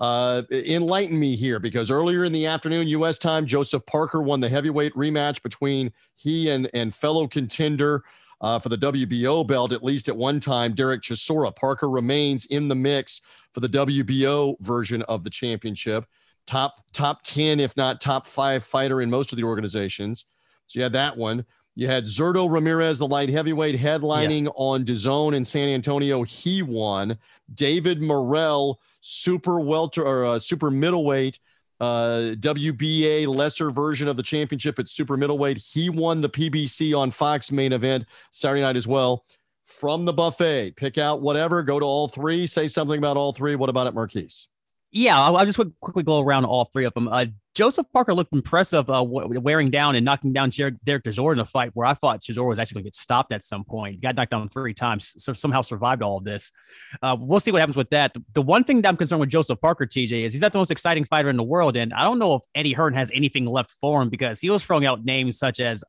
[0.00, 3.18] Uh, enlighten me here because earlier in the afternoon, U.S.
[3.18, 8.02] time, Joseph Parker won the heavyweight rematch between he and, and fellow contender
[8.42, 11.54] uh, for the WBO belt, at least at one time, Derek Chisora.
[11.54, 13.20] Parker remains in the mix
[13.52, 16.04] for the WBO version of the championship.
[16.44, 20.24] Top top 10, if not top five fighter in most of the organizations.
[20.66, 21.44] So you had that one.
[21.74, 24.50] You had Zurdo Ramirez, the light heavyweight, headlining yeah.
[24.56, 26.22] on DAZN in San Antonio.
[26.22, 27.16] He won.
[27.54, 31.38] David Morrell, super welter or uh, super middleweight,
[31.80, 35.56] uh, WBA lesser version of the championship at super middleweight.
[35.56, 39.24] He won the PBC on Fox main event Saturday night as well.
[39.64, 43.56] From the buffet, pick out whatever, go to all three, say something about all three.
[43.56, 44.46] What about it, Marquise?
[44.90, 47.08] Yeah, I'll, I'll just quickly go around all three of them.
[47.08, 47.24] Uh,
[47.54, 51.70] Joseph Parker looked impressive, uh, wearing down and knocking down Derek Chisora in a fight
[51.74, 54.00] where I thought Chisora was actually going to get stopped at some point.
[54.00, 56.50] Got knocked down three times, so somehow survived all of this.
[57.02, 58.14] Uh, we'll see what happens with that.
[58.34, 60.70] The one thing that I'm concerned with Joseph Parker, TJ, is he's not the most
[60.70, 63.70] exciting fighter in the world, and I don't know if Eddie Hearn has anything left
[63.70, 65.84] for him because he was throwing out names such as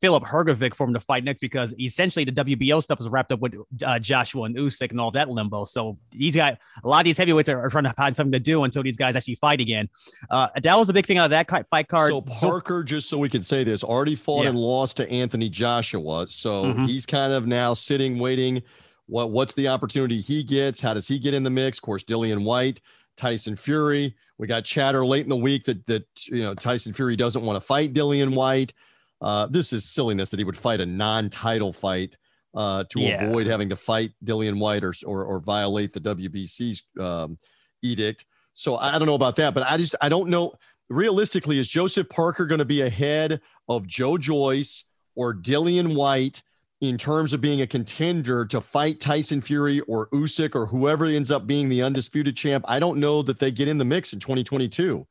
[0.00, 3.40] Filip Hrgovic for him to fight next because essentially the WBO stuff is wrapped up
[3.40, 5.64] with uh, Joshua and Usyk and all that limbo.
[5.64, 8.38] So these guys, a lot of these heavyweights are, are, trying to find something to
[8.38, 9.88] do until these guys actually fight again.
[10.30, 12.10] Uh, that was the big thing out of that fight card.
[12.10, 14.50] So Parker, so, just so we can say this, already fought yeah.
[14.50, 16.26] and lost to Anthony Joshua.
[16.28, 16.84] So mm-hmm.
[16.84, 18.62] he's kind of now sitting, waiting.
[19.06, 20.80] What what's the opportunity he gets?
[20.80, 21.78] How does he get in the mix?
[21.78, 22.80] Of course, Dillian Whyte.
[23.16, 24.14] Tyson Fury.
[24.38, 27.60] We got chatter late in the week that that you know Tyson Fury doesn't want
[27.60, 28.72] to fight Dillian Whyte.
[29.20, 32.16] Uh, this is silliness that he would fight a non-title fight
[32.54, 33.22] uh, to yeah.
[33.24, 37.38] avoid having to fight Dillian Whyte or or, or violate the WBC's um,
[37.82, 38.24] edict.
[38.54, 40.54] So I don't know about that, but I just I don't know.
[40.88, 44.84] Realistically, is Joseph Parker going to be ahead of Joe Joyce
[45.16, 46.42] or Dillian Whyte
[46.80, 51.30] in terms of being a contender to fight Tyson Fury or Usyk or whoever ends
[51.30, 52.64] up being the undisputed champ?
[52.68, 55.06] I don't know that they get in the mix in 2022.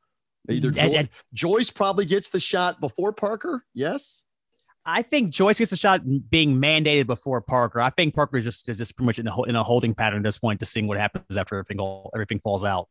[0.48, 3.64] Either and, and, Joyce probably gets the shot before Parker.
[3.74, 4.24] Yes.
[4.84, 7.80] I think Joyce gets a shot being mandated before Parker.
[7.80, 10.18] I think Parker is just is just pretty much in a, in a holding pattern
[10.18, 12.88] at this point to seeing what happens after everything all, everything falls out.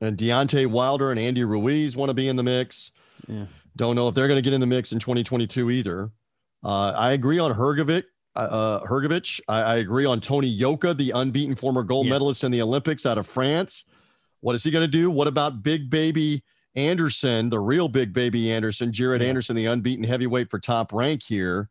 [0.00, 2.90] And Deontay Wilder and Andy Ruiz want to be in the mix.
[3.28, 3.46] Yeah.
[3.76, 6.10] Don't know if they're going to get in the mix in 2022 either.
[6.64, 8.04] Uh, I agree on Hrgovic.
[8.34, 9.40] Uh, uh Hrgovic.
[9.48, 12.12] I, I, agree on Tony Yoka, the unbeaten former gold yeah.
[12.12, 13.84] medalist in the Olympics out of France.
[14.40, 15.10] What is he going to do?
[15.10, 16.42] What about Big Baby
[16.76, 19.28] Anderson, the real big baby Anderson, Jared yeah.
[19.28, 21.70] Anderson, the unbeaten heavyweight for top rank here.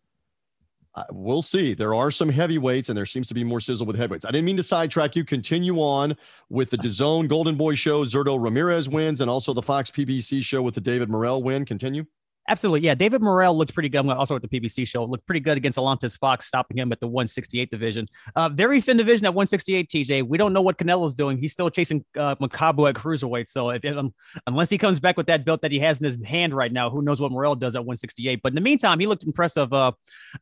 [0.95, 1.73] Uh, we'll see.
[1.73, 4.25] There are some heavyweights, and there seems to be more sizzle with heavyweights.
[4.25, 5.25] I didn't mean to sidetrack you.
[5.25, 6.15] Continue on
[6.49, 8.05] with the DAZN Golden Boy show.
[8.05, 11.65] Zurdo Ramirez wins, and also the Fox PBC show with the David Morrell win.
[11.65, 12.05] Continue.
[12.47, 12.81] Absolutely.
[12.81, 12.93] Yeah.
[12.93, 14.07] David Morrell looked pretty good.
[14.07, 17.07] Also at the PBC show, looked pretty good against Alantez Fox, stopping him at the
[17.07, 18.05] 168 division.
[18.35, 20.27] Uh, very thin division at 168, TJ.
[20.27, 21.37] We don't know what Canelo's doing.
[21.37, 23.49] He's still chasing uh, Makabu at cruiserweight.
[23.49, 24.13] So if, um,
[24.45, 26.89] unless he comes back with that belt that he has in his hand right now,
[26.89, 28.41] who knows what Morrell does at 168.
[28.43, 29.93] But in the meantime, he looked impressive uh,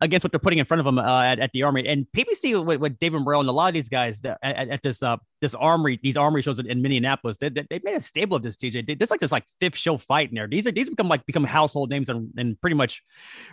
[0.02, 1.88] against what they're putting in front of him uh, at, at the Army.
[1.88, 5.02] And PBC with, with David Morrell and a lot of these guys at, at this
[5.02, 8.38] uh, this armory, these armory shows in, in Minneapolis, they, they, they, made a stable
[8.38, 8.98] of this TJ.
[8.98, 10.48] This like this like fifth show fight in there.
[10.48, 13.04] These are these become like become household names and, and pretty much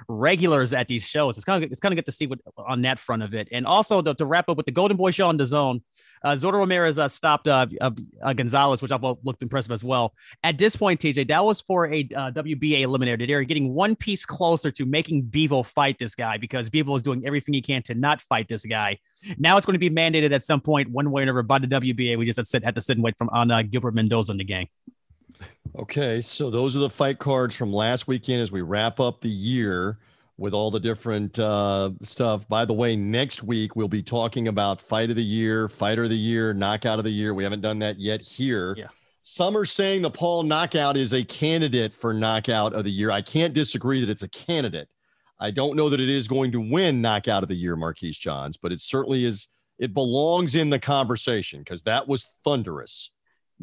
[0.09, 1.37] regulars at these shows.
[1.37, 3.49] It's kind of it's kind of good to see what on that front of it.
[3.51, 5.83] And also to, to wrap up with the Golden Boy show on DAZN,
[6.23, 10.15] uh, Zurdo Ramirez uh, stopped uh, uh, Gonzalez, which I thought looked impressive as well.
[10.43, 13.27] At this point, TJ, that was for a uh, WBA eliminator.
[13.27, 17.27] They're getting one piece closer to making Bivol fight this guy because Bivol is doing
[17.27, 18.99] everything he can to not fight this guy.
[19.39, 21.67] Now it's going to be mandated at some point, one way or another, by the
[21.67, 22.19] WBA.
[22.19, 24.33] We just had to sit, had to sit and wait from on uh, Gilbert Mendoza
[24.33, 24.69] and the gang.
[25.79, 29.29] Okay, so those are the fight cards from last weekend as we wrap up the
[29.29, 29.99] year
[30.41, 32.49] with all the different uh, stuff.
[32.49, 36.09] By the way, next week we'll be talking about fight of the year, fighter of
[36.09, 37.35] the year, knockout of the year.
[37.35, 38.75] We haven't done that yet here.
[38.77, 38.87] Yeah.
[39.21, 43.11] Some are saying the Paul knockout is a candidate for knockout of the year.
[43.11, 44.89] I can't disagree that it's a candidate.
[45.39, 48.57] I don't know that it is going to win knockout of the year, Marquise Johns,
[48.57, 49.49] but it certainly is.
[49.79, 53.11] It belongs in the conversation because that was thunderous.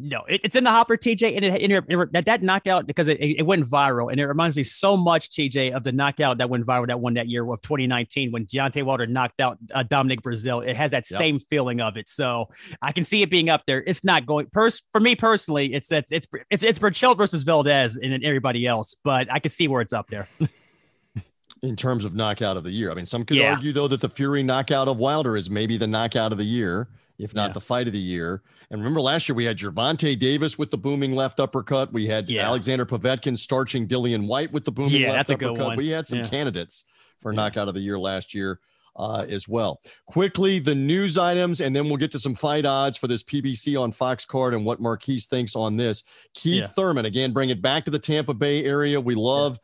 [0.00, 3.08] No, it, it's in the hopper, TJ, and it, it, it, that, that knockout because
[3.08, 6.48] it, it went viral, and it reminds me so much, TJ, of the knockout that
[6.48, 10.22] went viral that one that year of 2019 when Deontay Wilder knocked out uh, Dominic
[10.22, 10.64] Breazeale.
[10.64, 11.18] It has that yep.
[11.18, 12.48] same feeling of it, so
[12.80, 13.82] I can see it being up there.
[13.84, 15.74] It's not going pers- for me personally.
[15.74, 19.66] It's it's it's it's it's Berchelt versus Valdez and everybody else, but I can see
[19.66, 20.28] where it's up there.
[21.64, 23.54] in terms of knockout of the year, I mean, some could yeah.
[23.54, 26.88] argue though that the Fury knockout of Wilder is maybe the knockout of the year
[27.18, 27.52] if not yeah.
[27.54, 28.42] the fight of the year.
[28.70, 31.92] And remember last year we had Gervonta Davis with the booming left uppercut.
[31.92, 32.46] We had yeah.
[32.46, 35.76] Alexander Povetkin starching Dillian Whyte with the booming yeah, left uppercut.
[35.76, 36.84] We had some candidates
[37.20, 38.60] for knockout of the year last year.
[38.96, 39.80] Uh, as well.
[40.06, 43.80] Quickly, the news items, and then we'll get to some fight odds for this PBC
[43.80, 46.02] on Fox card and what Marquise thinks on this.
[46.34, 49.00] Keith Thurman, again, bring it back to the Tampa Bay area.
[49.00, 49.60] We love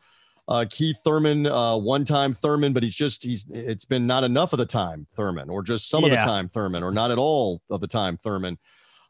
[0.47, 4.53] uh, Keith Thurman, uh, one time Thurman, but he's just, he's, it's been not enough
[4.53, 6.13] of the time Thurman, or just some yeah.
[6.13, 8.57] of the time Thurman, or not at all of the time Thurman.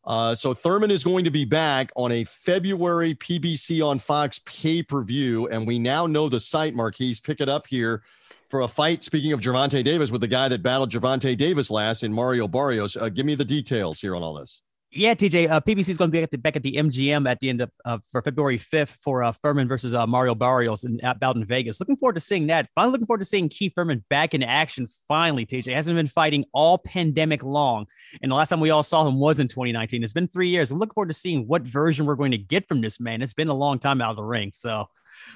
[0.05, 4.83] Uh, so Thurman is going to be back on a February PBC on Fox pay
[4.83, 5.47] per view.
[5.47, 7.19] And we now know the site, Marquise.
[7.19, 8.03] Pick it up here
[8.49, 9.03] for a fight.
[9.03, 12.95] Speaking of Gervonta Davis, with the guy that battled Gervonta Davis last in Mario Barrios.
[12.95, 14.61] Uh, give me the details here on all this.
[14.97, 15.49] Yeah, TJ.
[15.49, 17.59] Uh, PBC is going to be at the, back at the MGM at the end
[17.59, 21.43] of uh, for February 5th for uh, Thurman versus uh, Mario Barrios in at in
[21.43, 21.81] Vegas.
[21.81, 22.69] Looking forward to seeing that.
[22.75, 24.87] Finally, looking forward to seeing Keith Thurman back in action.
[25.09, 27.87] Finally, TJ hasn't been fighting all pandemic long,
[28.21, 30.01] and the last time we all saw him was in 2019.
[30.01, 30.71] It's been three years.
[30.71, 33.21] I'm looking forward to seeing what version we're going to get from this man.
[33.21, 34.87] It's been a long time out of the ring, so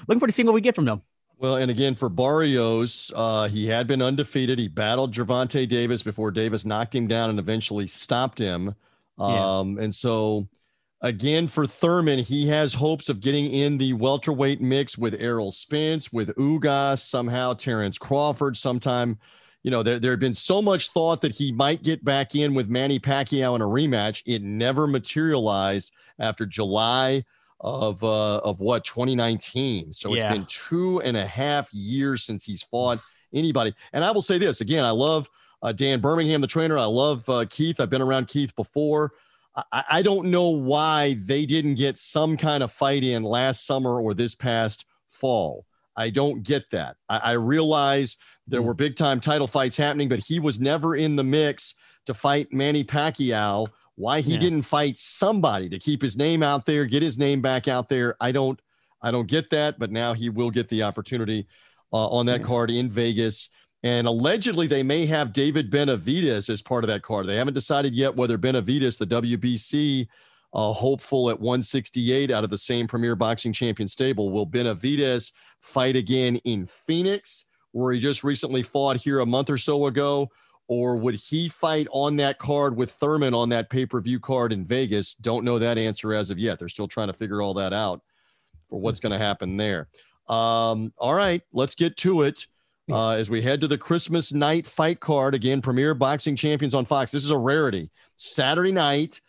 [0.08, 1.02] looking forward to seeing what we get from him.
[1.38, 4.58] Well, and again for Barrios, uh, he had been undefeated.
[4.58, 8.74] He battled Gervonta Davis before Davis knocked him down and eventually stopped him.
[9.20, 9.84] Um, yeah.
[9.84, 10.48] And so,
[11.02, 16.12] again, for Thurman, he has hopes of getting in the welterweight mix with Errol Spence,
[16.12, 19.18] with Ugas, somehow Terrence Crawford, sometime.
[19.64, 22.54] You know, there, there had been so much thought that he might get back in
[22.54, 24.22] with Manny Pacquiao in a rematch.
[24.26, 27.26] It never materialized after July
[27.62, 29.92] of uh, of what 2019.
[29.94, 33.00] So it's been two and a half years since he's fought
[33.34, 33.74] anybody.
[33.94, 35.30] And I will say this again: I love
[35.62, 36.78] uh, Dan Birmingham, the trainer.
[36.78, 37.80] I love uh, Keith.
[37.80, 39.14] I've been around Keith before.
[39.72, 44.02] I, I, don't know why they didn't get some kind of fight in last summer
[44.02, 45.66] or this past fall.
[45.98, 46.96] I don't get that.
[47.10, 48.66] I, I realize there mm.
[48.66, 52.48] were big time title fights happening, but he was never in the mix to fight
[52.52, 53.68] Manny Pacquiao.
[53.96, 54.40] Why he yeah.
[54.40, 58.16] didn't fight somebody to keep his name out there, get his name back out there,
[58.22, 58.60] I don't,
[59.02, 59.78] I don't get that.
[59.78, 61.48] But now he will get the opportunity
[61.92, 63.50] uh, on that card in Vegas.
[63.84, 67.28] And allegedly, they may have David Benavidez as part of that card.
[67.28, 70.08] They haven't decided yet whether Benavidez, the WBC
[70.52, 75.96] uh, hopeful at 168 out of the same Premier Boxing Champion stable, will Benavidez fight
[75.96, 80.30] again in Phoenix, where he just recently fought here a month or so ago?
[80.68, 84.52] Or would he fight on that card with Thurman on that pay per view card
[84.52, 85.16] in Vegas?
[85.16, 86.60] Don't know that answer as of yet.
[86.60, 88.02] They're still trying to figure all that out
[88.70, 89.88] for what's going to happen there.
[90.28, 92.46] Um, all right, let's get to it
[92.92, 95.36] uh, as we head to the Christmas night fight card.
[95.36, 97.12] Again, Premier Boxing Champions on Fox.
[97.12, 97.90] This is a rarity.
[98.16, 99.20] Saturday night.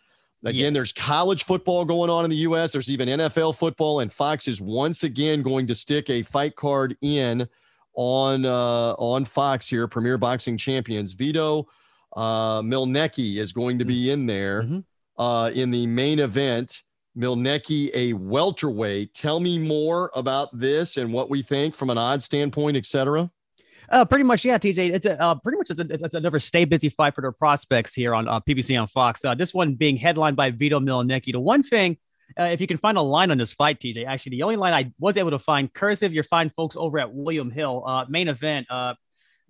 [0.43, 0.73] Again, yes.
[0.73, 2.71] there's college football going on in the U.S.
[2.71, 6.97] There's even NFL football, and Fox is once again going to stick a fight card
[7.01, 7.47] in
[7.93, 9.87] on uh, on Fox here.
[9.87, 11.13] Premier Boxing Champions.
[11.13, 11.67] Vito
[12.15, 15.21] uh, Mielnicki is going to be in there mm-hmm.
[15.21, 16.83] uh, in the main event.
[17.17, 19.13] Mielnicki, a welterweight.
[19.13, 23.29] Tell me more about this and what we think from an odd standpoint, etc.
[23.91, 24.93] Uh, pretty much, yeah, TJ.
[24.93, 27.93] It's a uh, pretty much it's, a, it's another stay busy fight for their prospects
[27.93, 29.25] here on uh, PBC on Fox.
[29.25, 31.33] Uh, this one being headlined by Vito Mielnicki.
[31.33, 31.97] The one thing,
[32.39, 34.73] uh, if you can find a line on this fight, TJ, actually the only line
[34.73, 38.29] I was able to find, cursive, you're fine folks over at William Hill uh, main
[38.29, 38.67] event.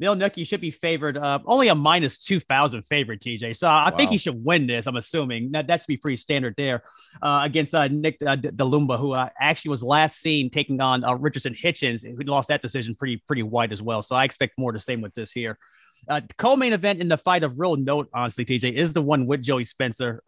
[0.01, 3.55] Mielnicki should be favored, uh, only a minus 2,000 favorite, TJ.
[3.55, 3.95] So I wow.
[3.95, 4.87] think he should win this.
[4.87, 6.83] I'm assuming that that should be pretty standard there
[7.21, 11.13] uh, against uh, Nick uh, Dalumba, who uh, actually was last seen taking on uh,
[11.13, 14.01] Richardson Hitchens, who lost that decision pretty pretty wide as well.
[14.01, 15.59] So I expect more the same with this here.
[16.07, 19.43] Uh, co-main event in the fight of real note, honestly, TJ, is the one with
[19.43, 20.23] Joey Spencer.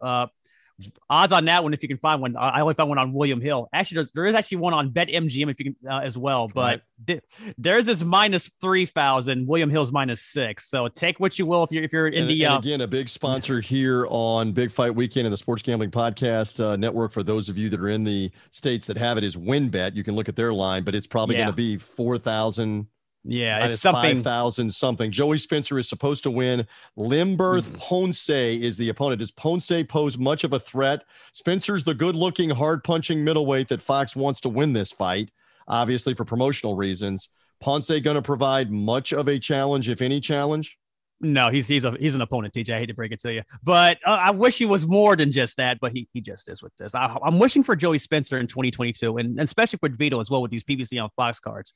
[1.08, 2.36] Odds on that one if you can find one.
[2.36, 3.68] I only found one on William Hill.
[3.72, 6.48] Actually, there's, there is actually one on Bet MGM if you can uh, as well.
[6.48, 6.80] But right.
[7.06, 9.46] th- there's this minus three thousand.
[9.46, 10.68] William Hill's minus six.
[10.68, 12.44] So take what you will if you're if you're in and, the.
[12.44, 15.92] And uh, again, a big sponsor here on Big Fight Weekend and the Sports Gambling
[15.92, 17.12] Podcast uh, Network.
[17.12, 19.94] For those of you that are in the states that have it, is WynnBET.
[19.94, 21.42] You can look at their line, but it's probably yeah.
[21.42, 22.88] going to be four thousand
[23.24, 24.16] yeah, it's something.
[24.16, 25.10] 5,000 something.
[25.10, 26.66] Joey Spencer is supposed to win.
[26.96, 27.76] Limberth mm-hmm.
[27.76, 29.20] Ponce is the opponent.
[29.20, 31.04] Does Ponce pose much of a threat?
[31.32, 35.30] Spencer's the good looking, hard punching middleweight that Fox wants to win this fight,
[35.66, 37.30] obviously for promotional reasons.
[37.60, 40.78] Ponce going to provide much of a challenge, if any challenge?
[41.20, 42.74] No, he's he's a he's an opponent, TJ.
[42.74, 45.30] I hate to break it to you, but uh, I wish he was more than
[45.30, 45.78] just that.
[45.80, 46.94] But he he just is with this.
[46.94, 50.42] I, am wishing for Joey Spencer in 2022, and, and especially for Vito as well
[50.42, 51.72] with these PBC on Fox cards.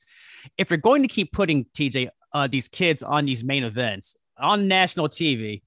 [0.57, 4.67] If you're going to keep putting TJ uh, these kids on these main events on
[4.67, 5.61] national TV,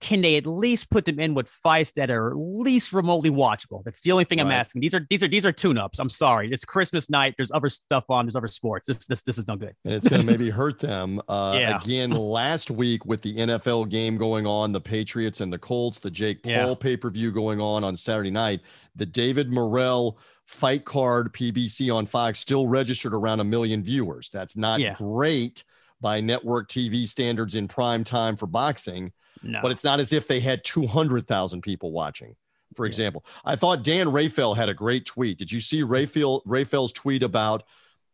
[0.00, 3.84] can they at least put them in with fights that are at least remotely watchable?
[3.84, 4.46] That's the only thing right.
[4.46, 4.80] I'm asking.
[4.80, 5.98] These are these are these are tune-ups.
[5.98, 6.50] I'm sorry.
[6.50, 7.34] It's Christmas night.
[7.36, 8.24] There's other stuff on.
[8.24, 8.86] There's other sports.
[8.86, 9.74] This this this is no good.
[9.84, 11.20] And it's going to maybe hurt them.
[11.28, 11.78] Uh, yeah.
[11.78, 16.10] Again, last week with the NFL game going on, the Patriots and the Colts, the
[16.10, 16.74] Jake Paul yeah.
[16.74, 18.60] pay-per-view going on on Saturday night,
[18.96, 24.30] the David Morrell fight card PBC on Fox still registered around a million viewers.
[24.30, 24.94] That's not yeah.
[24.94, 25.64] great
[26.00, 29.12] by network TV standards in prime time for boxing
[29.42, 29.60] no.
[29.62, 32.36] But it's not as if they had 200,000 people watching,
[32.74, 32.90] for yeah.
[32.90, 33.24] example.
[33.44, 35.38] I thought Dan Rafael had a great tweet.
[35.38, 37.64] Did you see Rafael, Rafael's tweet about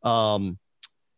[0.02, 0.58] um,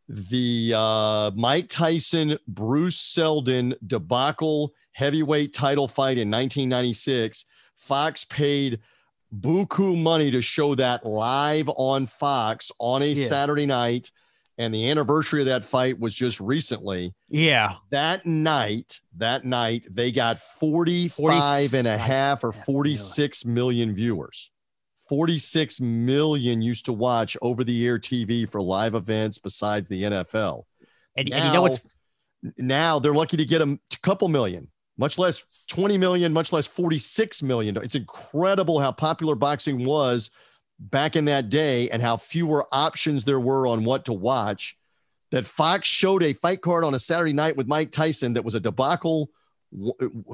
[0.08, 7.44] the uh, Mike Tyson, Bruce Seldon debacle heavyweight title fight in 1996?
[7.76, 8.80] Fox paid
[9.40, 13.26] buku money to show that live on Fox on a yeah.
[13.26, 14.10] Saturday night
[14.58, 17.14] and the anniversary of that fight was just recently.
[17.28, 17.76] Yeah.
[17.90, 24.50] That night, that night, they got 45 and a half or 46 million viewers.
[25.08, 30.64] 46 million used to watch over the air TV for live events besides the NFL.
[31.16, 31.80] And, now, and you know what's
[32.58, 37.42] now they're lucky to get a couple million, much less 20 million, much less 46
[37.42, 37.76] million.
[37.78, 40.30] It's incredible how popular boxing was
[40.78, 44.76] back in that day and how fewer options there were on what to watch
[45.30, 48.54] that Fox showed a fight card on a Saturday night with Mike Tyson that was
[48.54, 49.30] a debacle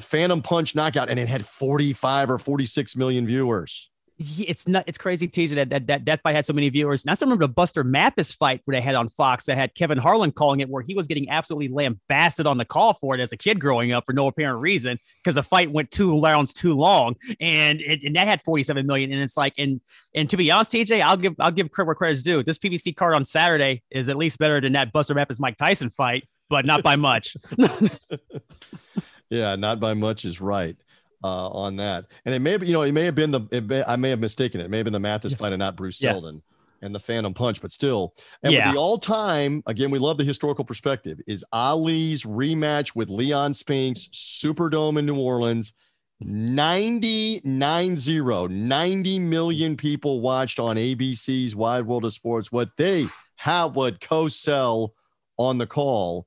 [0.01, 5.27] phantom punch knockout and it had 45 or 46 million viewers it's not it's crazy
[5.27, 7.05] teaser that, that that that fight had so many viewers.
[7.05, 9.99] And I remember the Buster Mathis fight where they had on Fox that had Kevin
[9.99, 13.33] Harlan calling it, where he was getting absolutely lambasted on the call for it as
[13.33, 16.77] a kid growing up for no apparent reason because the fight went two rounds too
[16.77, 19.13] long, and it, and that had 47 million.
[19.13, 19.81] And it's like, and
[20.15, 22.45] and to be honest, TJ, I'll give I'll give credit where credit's due.
[22.45, 25.91] This PBC card on Saturday is at least better than that Buster Mathis Mike Tyson
[25.91, 27.37] fight, but not by much.
[29.29, 30.77] yeah, not by much is right
[31.25, 32.05] uh, on that.
[32.27, 34.21] And it may be, you know, it may have been the, may, I may have
[34.21, 34.65] mistaken it.
[34.65, 34.71] it.
[34.71, 35.39] may have been the Mathis yeah.
[35.39, 36.13] fight and not Bruce yeah.
[36.13, 36.43] Seldon
[36.83, 38.15] and the Phantom Punch, but still.
[38.43, 38.71] And yeah.
[38.71, 44.09] the all time, again, we love the historical perspective, is Ali's rematch with Leon Spinks,
[44.13, 45.73] Superdome in New Orleans.
[46.21, 52.53] 90, 90, 90 million people watched on ABC's Wide World of Sports.
[52.53, 54.91] What they Howard Cosell
[55.39, 56.27] on the call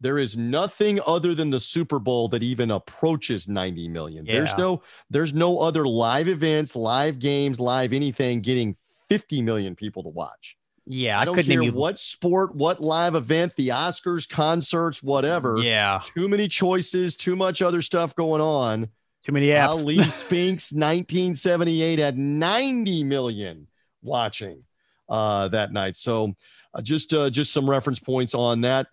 [0.00, 4.26] there is nothing other than the Super Bowl that even approaches 90 million.
[4.26, 4.34] Yeah.
[4.34, 8.76] There's no there's no other live events, live games, live anything getting
[9.08, 10.56] 50 million people to watch.
[10.88, 15.58] Yeah, I don't care what sport, what live event, the Oscars, concerts, whatever.
[15.58, 18.88] Yeah, too many choices, too much other stuff going on.
[19.24, 19.68] Too many apps.
[19.68, 23.66] Ali Spinks, 1978 had 90 million
[24.00, 24.62] watching
[25.08, 25.96] uh, that night.
[25.96, 26.34] So
[26.72, 28.86] uh, just uh, just some reference points on that.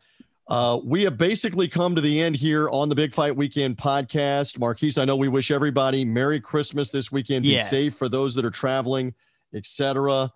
[0.48, 4.60] Uh, we have basically come to the end here on the Big Fight Weekend podcast.
[4.60, 7.44] Marquise, I know we wish everybody Merry Christmas this weekend.
[7.44, 7.70] Be yes.
[7.70, 9.14] safe for those that are traveling,
[9.54, 10.32] etc.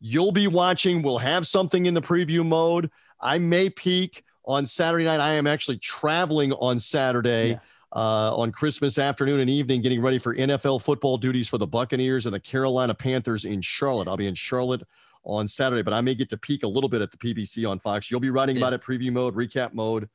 [0.00, 1.00] You'll be watching.
[1.02, 2.90] We'll have something in the preview mode.
[3.20, 5.20] I may peak on Saturday night.
[5.20, 7.50] I am actually traveling on Saturday.
[7.50, 7.58] Yeah.
[7.94, 12.24] Uh, on Christmas afternoon and evening, getting ready for NFL football duties for the Buccaneers
[12.24, 14.08] and the Carolina Panthers in Charlotte.
[14.08, 14.80] I'll be in Charlotte
[15.24, 17.78] on Saturday, but I may get to peek a little bit at the PBC on
[17.78, 18.10] Fox.
[18.10, 18.62] You'll be writing yeah.
[18.62, 20.08] about it, preview mode, recap mode,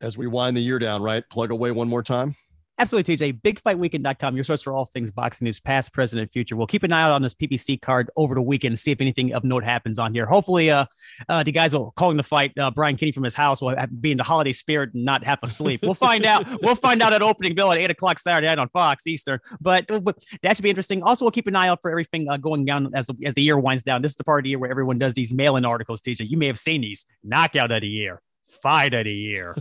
[0.00, 1.24] as we wind the year down, right?
[1.30, 2.34] Plug away one more time.
[2.80, 3.42] Absolutely, TJ.
[3.42, 6.56] BigFightWeekend.com, your source for all things boxing news, past, present, and future.
[6.56, 9.02] We'll keep an eye out on this PBC card over the weekend and see if
[9.02, 10.24] anything of note happens on here.
[10.24, 10.86] Hopefully, uh,
[11.28, 14.12] uh the guys will calling the fight uh, Brian Kenny from his house will be
[14.12, 15.80] in the holiday spirit and not half asleep.
[15.82, 16.46] We'll find out.
[16.62, 19.40] We'll find out at opening bill at eight o'clock Saturday night on Fox Eastern.
[19.60, 21.02] But, but that should be interesting.
[21.02, 23.58] Also, we'll keep an eye out for everything uh, going down as as the year
[23.58, 24.02] winds down.
[24.02, 26.00] This is the part of the year where everyone does these mail-in articles.
[26.00, 29.56] TJ, you may have seen these knockout of the year fight of the year,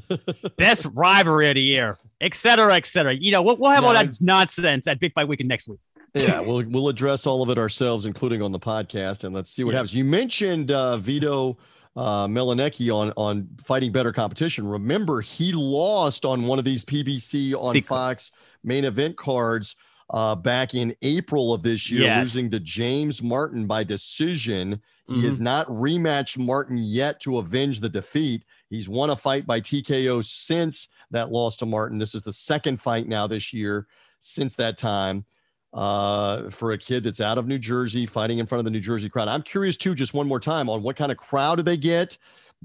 [0.57, 3.13] best rivalry of the year, et cetera, et cetera.
[3.13, 5.79] You know, we'll, we'll have all that nonsense at Big Fight Weekend next week.
[6.13, 9.63] yeah, we'll we'll address all of it ourselves, including on the podcast, and let's see
[9.63, 9.77] what yeah.
[9.77, 9.93] happens.
[9.93, 11.57] You mentioned uh, Vito
[11.95, 14.67] uh, Mielnicki on on fighting better competition.
[14.67, 17.87] Remember, he lost on one of these PBC on Secret.
[17.87, 18.31] Fox
[18.63, 19.75] main event cards
[20.11, 22.19] uh, back in April of this year, yes.
[22.19, 24.81] losing to James Martin by decision.
[25.07, 25.25] He mm-hmm.
[25.25, 28.45] has not rematched Martin yet to avenge the defeat.
[28.69, 31.97] He's won a fight by TKO since that loss to Martin.
[31.97, 33.87] This is the second fight now this year
[34.19, 35.25] since that time
[35.73, 38.79] uh, for a kid that's out of New Jersey fighting in front of the New
[38.79, 39.27] Jersey crowd.
[39.27, 42.17] I'm curious too, just one more time, on what kind of crowd do they get?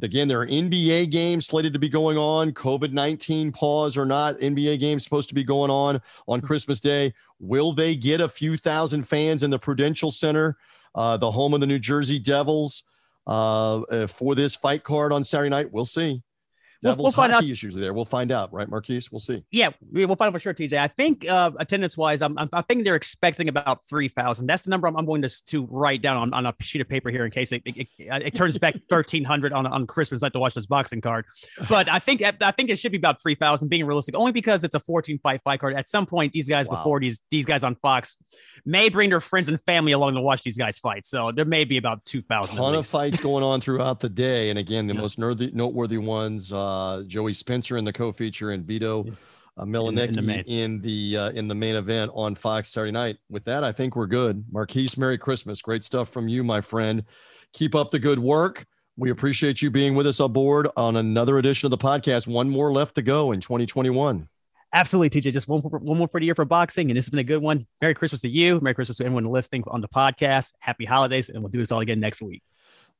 [0.03, 2.53] Again, there are NBA games slated to be going on.
[2.53, 7.15] COVID 19 pause or not, NBA games supposed to be going on on Christmas Day.
[7.39, 10.57] Will they get a few thousand fans in the Prudential Center,
[10.97, 12.85] uh, the home of the New Jersey Devils?
[13.27, 15.72] Uh, uh, for this fight card on Saturday night.
[15.72, 16.22] We'll see.
[16.85, 17.53] Devils we'll, we'll find hockey out.
[17.53, 17.95] is usually there.
[17.95, 19.11] We'll find out, right, Marquise?
[19.11, 19.43] We'll see.
[19.51, 20.78] Yeah, we'll find out for sure, TJ.
[20.78, 24.49] I think uh, attendance wise, I'm, I'm, I think they're expecting about three thousand.
[24.49, 26.89] That's the number I'm, I'm, going to to write down on, on a sheet of
[26.89, 29.87] paper here in case it it, it, uh, it turns back thirteen hundred on on
[29.87, 31.24] Christmas night to watch this boxing card.
[31.70, 34.62] But I think I think it should be about three thousand, being realistic, only because
[34.62, 35.76] it's a fourteen fight fight card.
[35.76, 36.76] At some point, these guys wow.
[36.76, 38.18] before these these guys on Fox
[38.66, 41.07] may bring their friends and family along to watch these guys fight.
[41.07, 42.59] So there may be about two thousand.
[42.59, 45.01] A Ton of fights going on throughout the day, and again, the yeah.
[45.01, 46.74] most noteworthy ones: uh,
[47.07, 49.07] Joey Spencer in the co-feature and Vito
[49.59, 53.18] uh, in, in, in the uh, in the main event on Fox Saturday night.
[53.31, 54.45] With that, I think we're good.
[54.51, 55.62] Marquise, Merry Christmas.
[55.62, 57.05] Great stuff from you, my friend.
[57.53, 58.66] Keep up the good work.
[58.97, 62.27] We appreciate you being with us aboard on another edition of the podcast.
[62.27, 64.29] One more left to go in 2021.
[64.72, 65.33] Absolutely, TJ.
[65.33, 67.41] Just one, one more for the year for boxing, and this has been a good
[67.41, 67.66] one.
[67.81, 68.61] Merry Christmas to you.
[68.61, 70.53] Merry Christmas to everyone listening on the podcast.
[70.59, 72.43] Happy holidays, and we'll do this all again next week.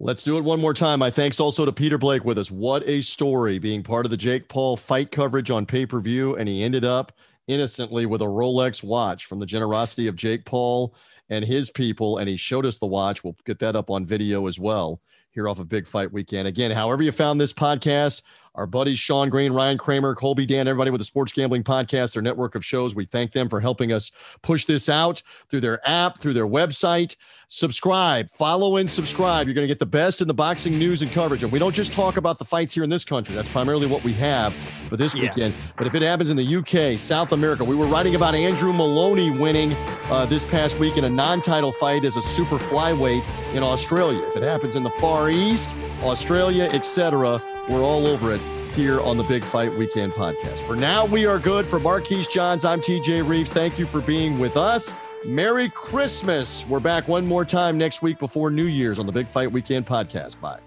[0.01, 0.99] Let's do it one more time.
[0.99, 2.51] My thanks also to Peter Blake with us.
[2.51, 6.35] What a story being part of the Jake Paul fight coverage on pay per view.
[6.35, 7.13] And he ended up
[7.47, 10.95] innocently with a Rolex watch from the generosity of Jake Paul
[11.31, 12.19] and his people.
[12.19, 13.23] And he showed us the watch.
[13.23, 16.49] We'll get that up on video as well here off of Big Fight Weekend.
[16.49, 18.23] Again, however you found this podcast,
[18.55, 22.23] our buddies Sean Green, Ryan Kramer, Colby Dan, everybody with the Sports Gambling Podcast, their
[22.23, 22.95] network of shows.
[22.95, 27.17] We thank them for helping us push this out through their app, through their website.
[27.49, 29.47] Subscribe, follow, and subscribe.
[29.47, 31.43] You're going to get the best in the boxing news and coverage.
[31.43, 33.35] And we don't just talk about the fights here in this country.
[33.35, 34.55] That's primarily what we have
[34.89, 35.23] for this yeah.
[35.23, 35.55] weekend.
[35.77, 39.31] But if it happens in the UK, South America, we were writing about Andrew Moloney
[39.31, 39.73] winning
[40.11, 44.23] uh, this past week in a non-title fight as a super flyweight in Australia.
[44.29, 48.41] If it happens in the Far East, Australia, etc., we're all over it
[48.75, 50.67] here on the Big Fight Weekend podcast.
[50.67, 51.67] For now, we are good.
[51.67, 53.51] For Marquise Johns, I'm TJ Reeves.
[53.51, 54.93] Thank you for being with us.
[55.27, 56.67] Merry Christmas.
[56.69, 59.87] We're back one more time next week before New Year's on the Big Fight Weekend
[59.87, 60.41] podcast.
[60.41, 60.61] Bye.